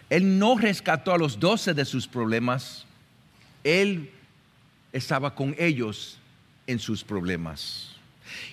Él 0.09 0.39
no 0.39 0.57
rescató 0.57 1.13
a 1.13 1.19
los 1.19 1.41
doce 1.41 1.75
de 1.75 1.85
sus 1.85 2.07
problemas, 2.07 2.87
Él 3.65 4.11
estaba 4.93 5.35
con 5.35 5.55
ellos 5.59 6.19
en 6.67 6.79
sus 6.79 7.05
problemas. 7.05 7.93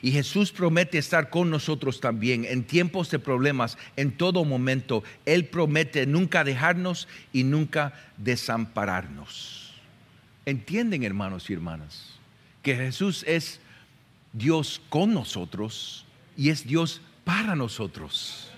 Y 0.02 0.12
Jesús 0.12 0.52
promete 0.52 0.98
estar 0.98 1.30
con 1.30 1.50
nosotros 1.50 2.02
también 2.02 2.46
en 2.46 2.64
tiempos 2.64 3.10
de 3.12 3.20
problemas, 3.20 3.78
en 3.96 4.12
todo 4.12 4.44
momento. 4.44 5.04
Él 5.26 5.46
promete 5.46 6.06
nunca 6.06 6.44
dejarnos 6.44 7.08
y 7.32 7.44
nunca 7.44 7.94
desampararnos. 8.18 9.59
¿Entienden, 10.46 11.04
hermanos 11.04 11.50
y 11.50 11.54
hermanas? 11.54 12.20
Que 12.64 12.76
Jesús 12.76 13.24
es 13.28 13.60
Dios 14.34 14.82
con 14.90 15.14
nosotros 15.14 16.06
y 16.36 16.50
es 16.50 16.66
Dios 16.66 17.02
para 17.24 17.56
nosotros. 17.56 18.50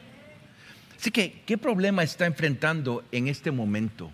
Así 0.97 1.11
que, 1.11 1.41
¿qué 1.45 1.57
problema 1.57 2.03
está 2.03 2.25
enfrentando 2.25 3.03
en 3.11 3.27
este 3.27 3.51
momento? 3.51 4.11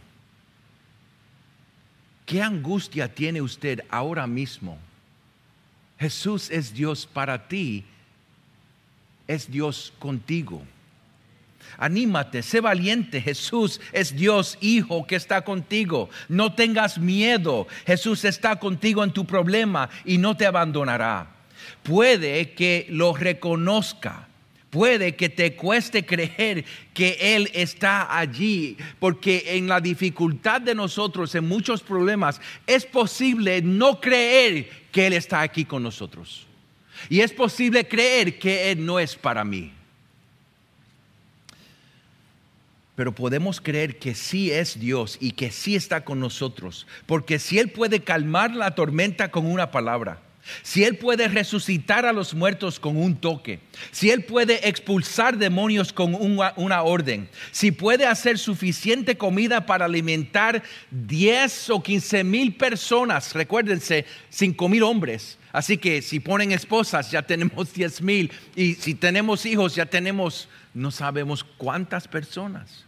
¿Qué 2.25 2.41
angustia 2.41 3.13
tiene 3.13 3.41
usted 3.41 3.81
ahora 3.89 4.27
mismo? 4.27 4.77
Jesús 5.99 6.49
es 6.49 6.73
Dios 6.73 7.05
para 7.05 7.47
ti, 7.47 7.83
es 9.27 9.49
Dios 9.49 9.93
contigo. 9.99 10.63
Anímate, 11.77 12.43
sé 12.43 12.61
valiente. 12.61 13.21
Jesús 13.21 13.81
es 13.91 14.15
Dios 14.15 14.57
Hijo 14.61 15.05
que 15.05 15.15
está 15.15 15.41
contigo. 15.41 16.09
No 16.29 16.53
tengas 16.53 16.97
miedo. 16.97 17.67
Jesús 17.85 18.25
está 18.25 18.57
contigo 18.57 19.03
en 19.03 19.11
tu 19.11 19.25
problema 19.25 19.89
y 20.05 20.17
no 20.17 20.35
te 20.35 20.45
abandonará. 20.45 21.27
Puede 21.83 22.51
que 22.51 22.87
lo 22.89 23.13
reconozca. 23.13 24.27
Puede 24.69 25.15
que 25.15 25.29
te 25.29 25.55
cueste 25.55 26.05
creer 26.05 26.65
que 26.93 27.17
Él 27.19 27.49
está 27.53 28.17
allí, 28.17 28.75
porque 28.99 29.43
en 29.47 29.67
la 29.67 29.79
dificultad 29.79 30.59
de 30.59 30.75
nosotros, 30.75 31.33
en 31.35 31.47
muchos 31.47 31.81
problemas, 31.81 32.41
es 32.65 32.85
posible 32.85 33.61
no 33.61 34.01
creer 34.01 34.69
que 34.91 35.07
Él 35.07 35.13
está 35.13 35.41
aquí 35.41 35.63
con 35.63 35.83
nosotros. 35.83 36.45
Y 37.09 37.21
es 37.21 37.31
posible 37.31 37.87
creer 37.87 38.37
que 38.37 38.71
Él 38.71 38.85
no 38.85 38.99
es 38.99 39.15
para 39.15 39.45
mí. 39.45 39.71
Pero 42.97 43.13
podemos 43.13 43.61
creer 43.61 43.99
que 43.99 44.15
sí 44.15 44.51
es 44.51 44.79
Dios 44.79 45.19
y 45.21 45.33
que 45.33 45.51
sí 45.51 45.75
está 45.75 46.03
con 46.03 46.19
nosotros, 46.19 46.87
porque 47.05 47.37
si 47.37 47.59
Él 47.59 47.69
puede 47.69 47.99
calmar 47.99 48.55
la 48.55 48.73
tormenta 48.73 49.29
con 49.29 49.45
una 49.45 49.69
palabra, 49.69 50.19
si 50.63 50.83
Él 50.83 50.97
puede 50.97 51.27
resucitar 51.27 52.07
a 52.07 52.11
los 52.11 52.33
muertos 52.33 52.79
con 52.79 52.97
un 52.97 53.15
toque, 53.15 53.59
si 53.91 54.09
Él 54.09 54.23
puede 54.23 54.67
expulsar 54.67 55.37
demonios 55.37 55.93
con 55.93 56.15
una, 56.15 56.81
orden, 56.81 57.29
si 57.51 57.71
puede 57.71 58.07
hacer 58.07 58.39
suficiente 58.39 59.15
comida 59.15 59.67
para 59.67 59.85
alimentar 59.85 60.63
10 60.89 61.69
o 61.69 61.83
15 61.83 62.23
mil 62.23 62.55
personas, 62.55 63.35
recuérdense, 63.35 64.05
5 64.31 64.69
mil 64.69 64.81
hombres, 64.81 65.37
así 65.51 65.77
que 65.77 66.01
si 66.01 66.19
ponen 66.19 66.51
esposas 66.51 67.11
ya 67.11 67.21
tenemos 67.21 67.71
10 67.71 68.01
mil. 68.01 68.31
Y 68.55 68.73
si 68.73 68.95
tenemos 68.95 69.45
hijos 69.45 69.75
ya 69.75 69.85
tenemos 69.85 70.49
no 70.73 70.91
sabemos 70.91 71.43
cuántas 71.43 72.07
personas. 72.07 72.86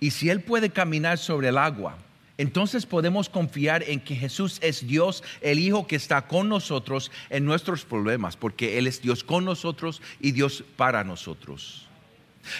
Y 0.00 0.10
si 0.10 0.30
Él 0.30 0.40
puede 0.40 0.70
caminar 0.70 1.18
sobre 1.18 1.48
el 1.48 1.58
agua, 1.58 1.98
entonces 2.36 2.84
podemos 2.84 3.28
confiar 3.28 3.84
en 3.84 4.00
que 4.00 4.16
Jesús 4.16 4.58
es 4.60 4.86
Dios, 4.86 5.22
el 5.40 5.60
Hijo 5.60 5.86
que 5.86 5.96
está 5.96 6.26
con 6.26 6.48
nosotros 6.48 7.12
en 7.30 7.44
nuestros 7.44 7.84
problemas, 7.84 8.36
porque 8.36 8.78
Él 8.78 8.86
es 8.86 9.00
Dios 9.00 9.22
con 9.22 9.44
nosotros 9.44 10.02
y 10.20 10.32
Dios 10.32 10.64
para 10.76 11.04
nosotros. 11.04 11.86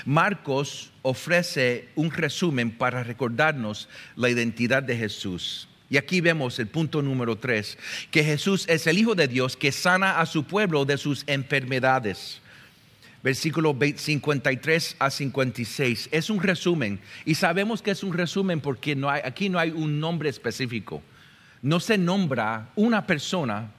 Marcos 0.05 0.93
ofrece 1.03 1.89
un 1.97 2.11
resumen 2.11 2.70
para 2.70 3.03
recordarnos 3.03 3.89
la 4.16 4.30
identidad 4.30 4.82
de 4.82 4.97
Jesús. 4.97 5.68
Y 5.91 5.97
aquí 5.97 6.20
vemos 6.20 6.59
el 6.59 6.68
punto 6.68 7.03
número 7.03 7.37
tres, 7.37 7.76
que 8.11 8.24
Jesús 8.24 8.64
es 8.68 8.87
el 8.87 8.97
Hijo 8.97 9.14
de 9.14 9.28
Dios 9.28 9.57
que 9.57 9.72
sana 9.72 10.20
a 10.20 10.26
su 10.26 10.45
pueblo 10.45 10.85
de 10.85 10.97
sus 10.97 11.24
enfermedades 11.26 12.41
versículo 13.25 13.75
53 13.97 14.97
a 14.99 15.11
56. 15.11 16.11
Es 16.12 16.29
un 16.29 16.43
resumen 16.43 17.01
y 17.25 17.35
sabemos 17.35 17.81
que 17.81 17.91
es 17.91 18.05
un 18.05 18.12
resumen 18.12 18.61
porque 18.61 18.95
no 18.95 19.09
hay, 19.09 19.22
aquí 19.25 19.49
no 19.49 19.59
hay 19.59 19.70
un 19.70 19.99
nombre 19.99 20.29
específico. 20.29 21.03
No 21.62 21.81
se 21.81 21.97
nombra 21.97 22.68
una 22.77 23.07
persona 23.07 23.72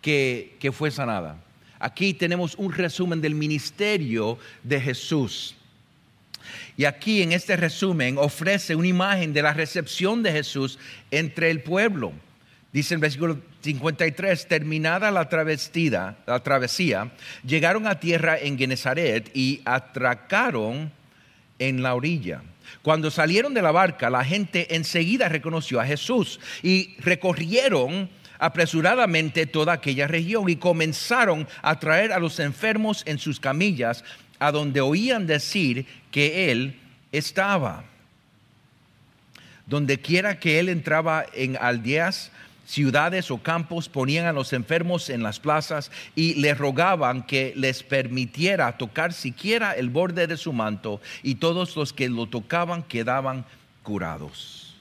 que, 0.00 0.56
que 0.58 0.72
fue 0.72 0.90
sanada. 0.90 1.36
Aquí 1.78 2.14
tenemos 2.14 2.54
un 2.54 2.72
resumen 2.72 3.20
del 3.20 3.34
ministerio 3.34 4.38
de 4.62 4.80
Jesús. 4.80 5.54
Y 6.78 6.86
aquí 6.86 7.20
en 7.20 7.32
este 7.32 7.56
resumen 7.56 8.16
ofrece 8.16 8.74
una 8.74 8.88
imagen 8.88 9.34
de 9.34 9.42
la 9.42 9.52
recepción 9.52 10.22
de 10.22 10.32
Jesús 10.32 10.78
entre 11.10 11.50
el 11.50 11.60
pueblo. 11.60 12.14
Dice 12.74 12.94
en 12.94 13.00
versículo 13.00 13.38
53, 13.60 14.48
terminada 14.48 15.12
la, 15.12 15.28
travestida, 15.28 16.18
la 16.26 16.42
travesía, 16.42 17.12
llegaron 17.46 17.86
a 17.86 18.00
tierra 18.00 18.36
en 18.36 18.58
Genezaret 18.58 19.30
y 19.32 19.62
atracaron 19.64 20.90
en 21.60 21.84
la 21.84 21.94
orilla. 21.94 22.42
Cuando 22.82 23.12
salieron 23.12 23.54
de 23.54 23.62
la 23.62 23.70
barca, 23.70 24.10
la 24.10 24.24
gente 24.24 24.74
enseguida 24.74 25.28
reconoció 25.28 25.80
a 25.80 25.86
Jesús 25.86 26.40
y 26.64 26.96
recorrieron 26.98 28.10
apresuradamente 28.40 29.46
toda 29.46 29.74
aquella 29.74 30.08
región 30.08 30.48
y 30.48 30.56
comenzaron 30.56 31.46
a 31.62 31.78
traer 31.78 32.12
a 32.12 32.18
los 32.18 32.40
enfermos 32.40 33.04
en 33.06 33.20
sus 33.20 33.38
camillas 33.38 34.02
a 34.40 34.50
donde 34.50 34.80
oían 34.80 35.28
decir 35.28 35.86
que 36.10 36.50
él 36.50 36.80
estaba. 37.12 37.84
Donde 39.64 40.00
quiera 40.00 40.40
que 40.40 40.58
él 40.58 40.68
entraba 40.68 41.24
en 41.32 41.56
aldeas, 41.56 42.32
ciudades 42.66 43.30
o 43.30 43.38
campos, 43.38 43.88
ponían 43.88 44.26
a 44.26 44.32
los 44.32 44.52
enfermos 44.52 45.10
en 45.10 45.22
las 45.22 45.40
plazas 45.40 45.90
y 46.14 46.34
le 46.34 46.54
rogaban 46.54 47.22
que 47.22 47.52
les 47.56 47.82
permitiera 47.82 48.76
tocar 48.76 49.12
siquiera 49.12 49.72
el 49.72 49.90
borde 49.90 50.26
de 50.26 50.36
su 50.36 50.52
manto 50.52 51.00
y 51.22 51.36
todos 51.36 51.76
los 51.76 51.92
que 51.92 52.08
lo 52.08 52.26
tocaban 52.26 52.82
quedaban 52.82 53.44
curados. 53.82 54.74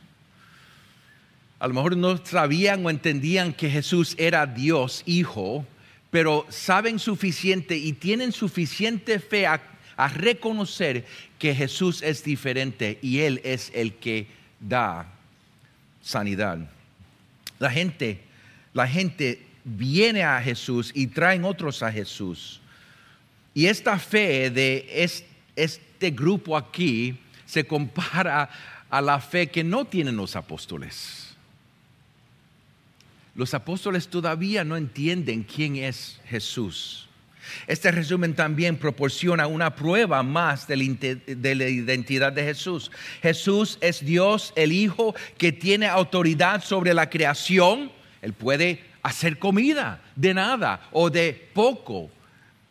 A 1.59 1.67
lo 1.67 1.75
mejor 1.75 1.95
no 1.95 2.17
sabían 2.25 2.85
o 2.85 2.89
entendían 2.89 3.53
que 3.53 3.69
Jesús 3.69 4.15
era 4.17 4.45
Dios, 4.45 5.01
Hijo, 5.05 5.65
pero 6.11 6.45
saben 6.49 6.99
suficiente 6.99 7.77
y 7.77 7.93
tienen 7.93 8.31
suficiente 8.31 9.19
fe 9.19 9.47
a, 9.47 9.61
reconocer 10.13 11.05
que 11.39 11.55
Jesús 11.55 12.01
es 12.01 12.23
diferente 12.23 12.99
y 13.01 13.19
Él 13.19 13.39
es 13.43 13.71
el 13.73 13.93
que 13.93 14.27
da 14.59 15.07
sanidad. 16.01 16.72
La 17.63 17.71
gente, 17.71 18.21
la 18.73 18.87
gente 18.87 19.45
viene 19.63 20.23
a 20.23 20.41
Jesús 20.41 20.91
y 20.93 21.07
traen 21.07 21.45
otros 21.45 21.81
a 21.81 21.91
Jesús. 21.91 22.59
Y 23.53 23.67
esta 23.67 23.97
fe 23.97 24.49
de 24.49 25.09
este 25.55 26.11
grupo 26.11 26.57
aquí 26.57 27.17
se 27.45 27.65
compara 27.65 28.49
a 28.89 29.01
la 29.01 29.19
fe 29.19 29.47
que 29.47 29.63
no 29.63 29.85
tienen 29.85 30.15
los 30.17 30.35
apóstoles 30.35 31.23
los 33.35 33.53
apóstoles 33.53 34.07
todavía 34.07 34.63
no 34.63 34.77
entienden 34.77 35.43
quién 35.43 35.75
es 35.77 36.19
Jesús. 36.25 37.07
Este 37.67 37.91
resumen 37.91 38.33
también 38.33 38.77
proporciona 38.77 39.47
una 39.47 39.75
prueba 39.75 40.23
más 40.23 40.67
de 40.67 40.77
la, 40.77 41.69
identidad 41.69 42.33
de 42.33 42.43
Jesús. 42.43 42.91
Jesús 43.21 43.77
es 43.81 44.05
Dios, 44.05 44.53
el 44.55 44.71
Hijo, 44.71 45.15
que 45.37 45.51
tiene 45.51 45.87
autoridad 45.87 46.63
sobre 46.63 46.93
la 46.93 47.09
creación. 47.09 47.91
Él 48.21 48.33
puede 48.33 48.83
hacer 49.01 49.39
comida 49.39 50.01
de 50.15 50.33
nada 50.33 50.87
o 50.91 51.09
de 51.09 51.49
poco. 51.53 52.09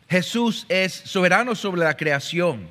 Jesús 0.09 0.65
es 0.69 0.93
soberano 0.93 1.55
sobre 1.55 1.81
la 1.81 1.95
creación. 1.95 2.69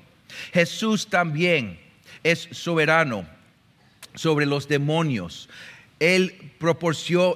Jesús 0.53 1.09
también 1.09 1.79
es 2.23 2.49
soberano 2.53 3.27
sobre 4.15 4.47
los 4.47 4.69
demonios. 4.69 5.49
Él, 6.03 6.35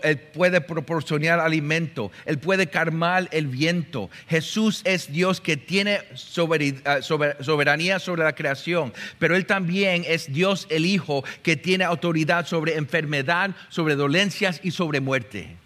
él 0.03 0.19
puede 0.19 0.61
proporcionar 0.61 1.39
alimento, 1.39 2.11
Él 2.25 2.41
puede 2.41 2.67
calmar 2.67 3.29
el 3.31 3.47
viento. 3.47 4.11
Jesús 4.29 4.81
es 4.85 5.13
Dios 5.13 5.41
que 5.41 5.57
tiene 5.57 6.01
ah, 6.85 7.01
soberanía 7.01 8.01
sobre 8.01 8.25
la 8.25 8.35
creación, 8.35 8.93
pero 9.21 9.37
Él 9.37 9.47
también 9.47 10.05
es 10.05 10.33
Dios 10.33 10.67
el 10.69 10.85
Hijo 10.85 11.23
que 11.45 11.55
tiene 11.57 11.85
autoridad 11.85 12.45
sobre 12.49 12.75
enfermedad, 12.75 13.55
sobre 13.69 13.95
dolencias 13.95 14.61
y 14.65 14.73
sobre 14.73 14.99
muerte. 14.99 15.57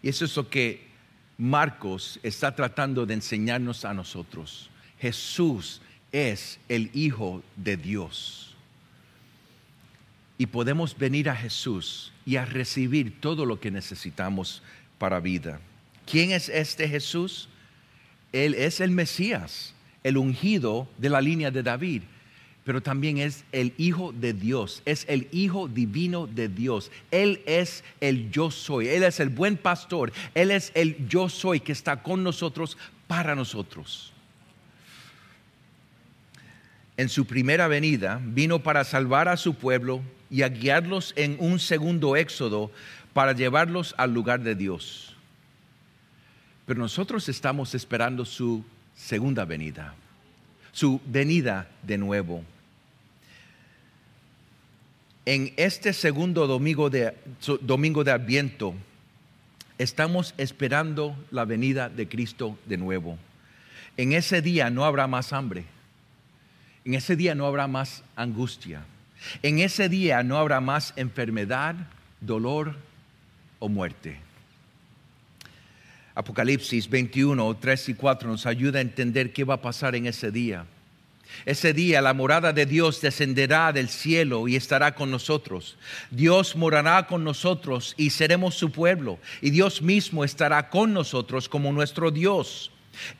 Y 0.00 0.10
eso 0.10 0.26
es 0.26 0.36
lo 0.36 0.48
que 0.48 0.86
Marcos 1.38 2.20
está 2.22 2.54
tratando 2.54 3.04
de 3.04 3.14
enseñarnos 3.14 3.84
a 3.84 3.92
nosotros. 3.92 4.70
Jesús 5.00 5.80
es 6.12 6.60
el 6.68 6.88
Hijo 6.94 7.42
de 7.56 7.76
Dios 7.76 8.47
y 10.38 10.46
podemos 10.46 10.96
venir 10.96 11.28
a 11.28 11.36
Jesús 11.36 12.12
y 12.24 12.36
a 12.36 12.44
recibir 12.44 13.20
todo 13.20 13.44
lo 13.44 13.58
que 13.60 13.72
necesitamos 13.72 14.62
para 14.96 15.20
vida. 15.20 15.60
¿Quién 16.06 16.30
es 16.30 16.48
este 16.48 16.88
Jesús? 16.88 17.48
Él 18.32 18.54
es 18.54 18.80
el 18.80 18.92
Mesías, 18.92 19.74
el 20.04 20.16
ungido 20.16 20.88
de 20.96 21.10
la 21.10 21.20
línea 21.20 21.50
de 21.50 21.64
David, 21.64 22.02
pero 22.64 22.80
también 22.82 23.18
es 23.18 23.44
el 23.50 23.74
Hijo 23.78 24.12
de 24.12 24.32
Dios, 24.32 24.82
es 24.84 25.04
el 25.08 25.28
Hijo 25.32 25.66
divino 25.66 26.26
de 26.26 26.48
Dios. 26.48 26.90
Él 27.10 27.42
es 27.46 27.82
el 28.00 28.30
yo 28.30 28.50
soy, 28.50 28.88
Él 28.88 29.02
es 29.02 29.20
el 29.20 29.30
buen 29.30 29.56
pastor, 29.56 30.12
Él 30.34 30.50
es 30.50 30.70
el 30.74 31.08
yo 31.08 31.28
soy 31.28 31.60
que 31.60 31.72
está 31.72 32.02
con 32.02 32.22
nosotros 32.22 32.76
para 33.06 33.34
nosotros 33.34 34.12
en 36.98 37.08
su 37.08 37.26
primera 37.26 37.68
venida 37.68 38.20
vino 38.22 38.58
para 38.58 38.82
salvar 38.82 39.28
a 39.28 39.36
su 39.36 39.54
pueblo 39.54 40.02
y 40.30 40.42
a 40.42 40.48
guiarlos 40.48 41.14
en 41.16 41.36
un 41.38 41.60
segundo 41.60 42.16
éxodo 42.16 42.72
para 43.14 43.32
llevarlos 43.32 43.94
al 43.96 44.12
lugar 44.12 44.40
de 44.40 44.56
Dios. 44.56 45.14
Pero 46.66 46.80
nosotros 46.80 47.28
estamos 47.28 47.74
esperando 47.74 48.24
su 48.24 48.64
segunda 48.96 49.44
venida, 49.44 49.94
su 50.72 51.00
venida 51.06 51.68
de 51.84 51.98
nuevo. 51.98 52.42
En 55.24 55.54
este 55.56 55.92
segundo 55.92 56.48
domingo 56.48 56.90
de, 56.90 57.14
domingo 57.60 58.02
de 58.02 58.10
Adviento 58.10 58.74
estamos 59.78 60.34
esperando 60.36 61.16
la 61.30 61.44
venida 61.44 61.88
de 61.88 62.08
Cristo 62.08 62.58
de 62.66 62.76
nuevo. 62.76 63.18
En 63.96 64.12
ese 64.14 64.42
día 64.42 64.68
no 64.68 64.84
habrá 64.84 65.06
más 65.06 65.32
hambre 65.32 65.77
en 66.88 66.94
ese 66.94 67.16
día 67.16 67.34
no 67.34 67.44
habrá 67.44 67.66
más 67.66 68.02
angustia. 68.16 68.82
En 69.42 69.58
ese 69.58 69.90
día 69.90 70.22
no 70.22 70.38
habrá 70.38 70.62
más 70.62 70.94
enfermedad, 70.96 71.74
dolor 72.18 72.76
o 73.58 73.68
muerte. 73.68 74.18
Apocalipsis 76.14 76.88
21, 76.88 77.58
3 77.60 77.88
y 77.90 77.94
4 77.94 78.30
nos 78.30 78.46
ayuda 78.46 78.78
a 78.78 78.80
entender 78.80 79.34
qué 79.34 79.44
va 79.44 79.54
a 79.54 79.60
pasar 79.60 79.96
en 79.96 80.06
ese 80.06 80.30
día. 80.30 80.64
Ese 81.44 81.74
día 81.74 82.00
la 82.00 82.14
morada 82.14 82.54
de 82.54 82.64
Dios 82.64 83.02
descenderá 83.02 83.70
del 83.74 83.90
cielo 83.90 84.48
y 84.48 84.56
estará 84.56 84.94
con 84.94 85.10
nosotros. 85.10 85.76
Dios 86.10 86.56
morará 86.56 87.06
con 87.06 87.22
nosotros 87.22 87.92
y 87.98 88.08
seremos 88.08 88.54
su 88.54 88.72
pueblo. 88.72 89.18
Y 89.42 89.50
Dios 89.50 89.82
mismo 89.82 90.24
estará 90.24 90.70
con 90.70 90.94
nosotros 90.94 91.50
como 91.50 91.70
nuestro 91.70 92.10
Dios. 92.10 92.70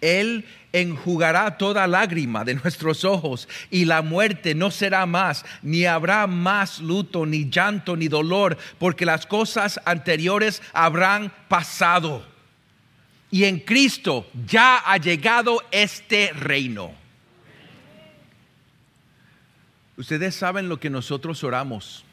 Él 0.00 0.44
enjugará 0.72 1.56
toda 1.56 1.86
lágrima 1.86 2.44
de 2.44 2.54
nuestros 2.54 3.04
ojos 3.04 3.48
y 3.70 3.84
la 3.84 4.02
muerte 4.02 4.54
no 4.54 4.70
será 4.70 5.06
más, 5.06 5.44
ni 5.62 5.84
habrá 5.84 6.26
más 6.26 6.80
luto, 6.80 7.26
ni 7.26 7.48
llanto, 7.48 7.96
ni 7.96 8.08
dolor, 8.08 8.56
porque 8.78 9.06
las 9.06 9.26
cosas 9.26 9.80
anteriores 9.84 10.62
habrán 10.72 11.32
pasado. 11.48 12.26
Y 13.30 13.44
en 13.44 13.60
Cristo 13.60 14.26
ya 14.46 14.78
ha 14.78 14.96
llegado 14.96 15.62
este 15.70 16.32
reino. 16.32 16.92
Ustedes 19.96 20.34
saben 20.34 20.68
lo 20.68 20.78
que 20.78 20.90
nosotros 20.90 21.42
oramos 21.44 22.04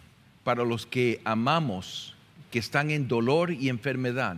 para 0.44 0.64
los 0.64 0.86
que 0.86 1.22
amamos, 1.24 2.16
que 2.52 2.60
están 2.60 2.90
en 2.90 3.08
dolor 3.08 3.52
y 3.52 3.70
enfermedad 3.70 4.38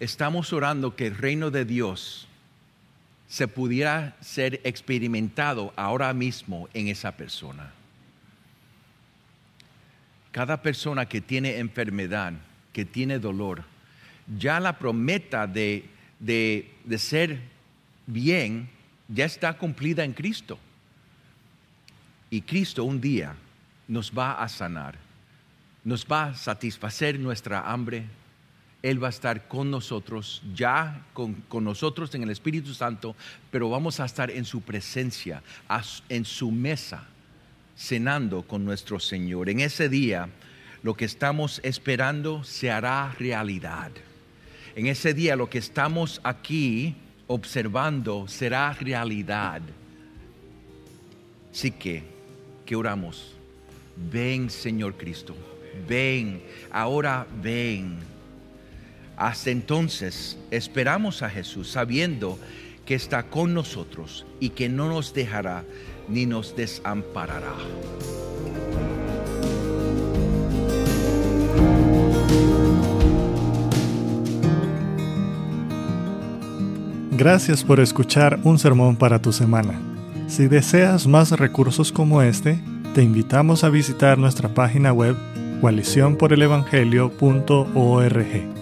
estamos 0.00 0.52
orando 0.52 0.94
que 0.94 1.06
el 1.06 1.16
reino 1.16 1.50
de 1.50 1.64
Dios 1.64 2.28
se 3.28 3.46
pudiera 3.46 4.16
ser 4.20 4.60
experimentado 4.64 5.72
ahora 5.76 6.12
mismo 6.14 6.68
en 6.72 6.88
esa 6.88 7.12
persona. 7.12 7.72
Cada 10.32 10.62
persona 10.62 11.06
que 11.06 11.20
tiene 11.20 11.58
enfermedad, 11.58 12.32
que 12.72 12.84
tiene 12.84 13.18
dolor, 13.18 13.64
ya 14.38 14.60
la 14.60 14.78
prometa 14.78 15.46
de, 15.46 15.84
de, 16.18 16.72
de 16.84 16.98
ser 16.98 17.40
bien 18.06 18.68
ya 19.08 19.24
está 19.24 19.56
cumplida 19.56 20.04
en 20.04 20.12
Cristo. 20.12 20.58
Y 22.30 22.42
Cristo 22.42 22.84
un 22.84 23.00
día 23.00 23.34
nos 23.86 24.12
va 24.12 24.42
a 24.42 24.48
sanar, 24.48 24.96
nos 25.82 26.06
va 26.06 26.24
a 26.24 26.34
satisfacer 26.34 27.18
nuestra 27.18 27.70
hambre, 27.70 28.04
él 28.82 29.02
va 29.02 29.08
a 29.08 29.10
estar 29.10 29.48
con 29.48 29.70
nosotros, 29.70 30.42
ya 30.54 31.04
con, 31.12 31.44
nosotros 31.64 32.14
en 32.14 32.22
el 32.22 32.30
Espíritu 32.30 32.74
Santo, 32.74 33.16
pero 33.50 33.68
vamos 33.68 33.98
a 33.98 34.04
estar 34.04 34.30
en 34.30 34.44
su 34.44 34.60
presencia, 34.60 35.42
en 36.08 36.24
su 36.24 36.50
mesa, 36.50 37.04
cenando 37.76 38.42
con 38.42 38.64
nuestro 38.64 39.00
Señor. 39.00 39.48
En 39.48 39.60
ese 39.60 39.88
día 39.88 40.28
lo 40.82 40.94
que 40.94 41.04
estamos 41.04 41.60
esperando 41.64 42.44
se 42.44 42.70
hará 42.70 43.14
realidad. 43.18 43.90
En 44.76 44.86
ese 44.86 45.12
día 45.12 45.34
lo 45.34 45.50
que 45.50 45.58
estamos 45.58 46.20
aquí 46.22 46.94
observando 47.26 48.28
será 48.28 48.72
realidad. 48.74 49.60
Así 51.52 51.72
que, 51.72 52.04
que 52.64 52.76
oramos. 52.76 53.34
Ven, 53.96 54.48
Señor 54.48 54.96
Cristo. 54.96 55.34
Ven, 55.88 56.40
ahora 56.70 57.26
ven. 57.42 58.17
Hasta 59.18 59.50
entonces 59.50 60.38
esperamos 60.52 61.22
a 61.22 61.28
Jesús 61.28 61.68
sabiendo 61.68 62.38
que 62.86 62.94
está 62.94 63.24
con 63.24 63.52
nosotros 63.52 64.24
y 64.38 64.50
que 64.50 64.68
no 64.68 64.88
nos 64.88 65.12
dejará 65.12 65.64
ni 66.08 66.24
nos 66.24 66.54
desamparará. 66.54 67.52
Gracias 77.10 77.64
por 77.64 77.80
escuchar 77.80 78.38
un 78.44 78.60
sermón 78.60 78.94
para 78.94 79.20
tu 79.20 79.32
semana. 79.32 79.80
Si 80.28 80.46
deseas 80.46 81.08
más 81.08 81.32
recursos 81.32 81.90
como 81.90 82.22
este, 82.22 82.60
te 82.94 83.02
invitamos 83.02 83.64
a 83.64 83.68
visitar 83.68 84.16
nuestra 84.16 84.54
página 84.54 84.92
web 84.92 85.16
coaliciónporelevangelio.org. 85.60 88.57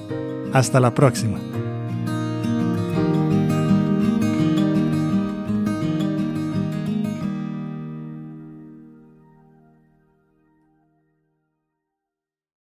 Hasta 0.57 0.81
la 0.81 0.95
próxima. 0.95 1.39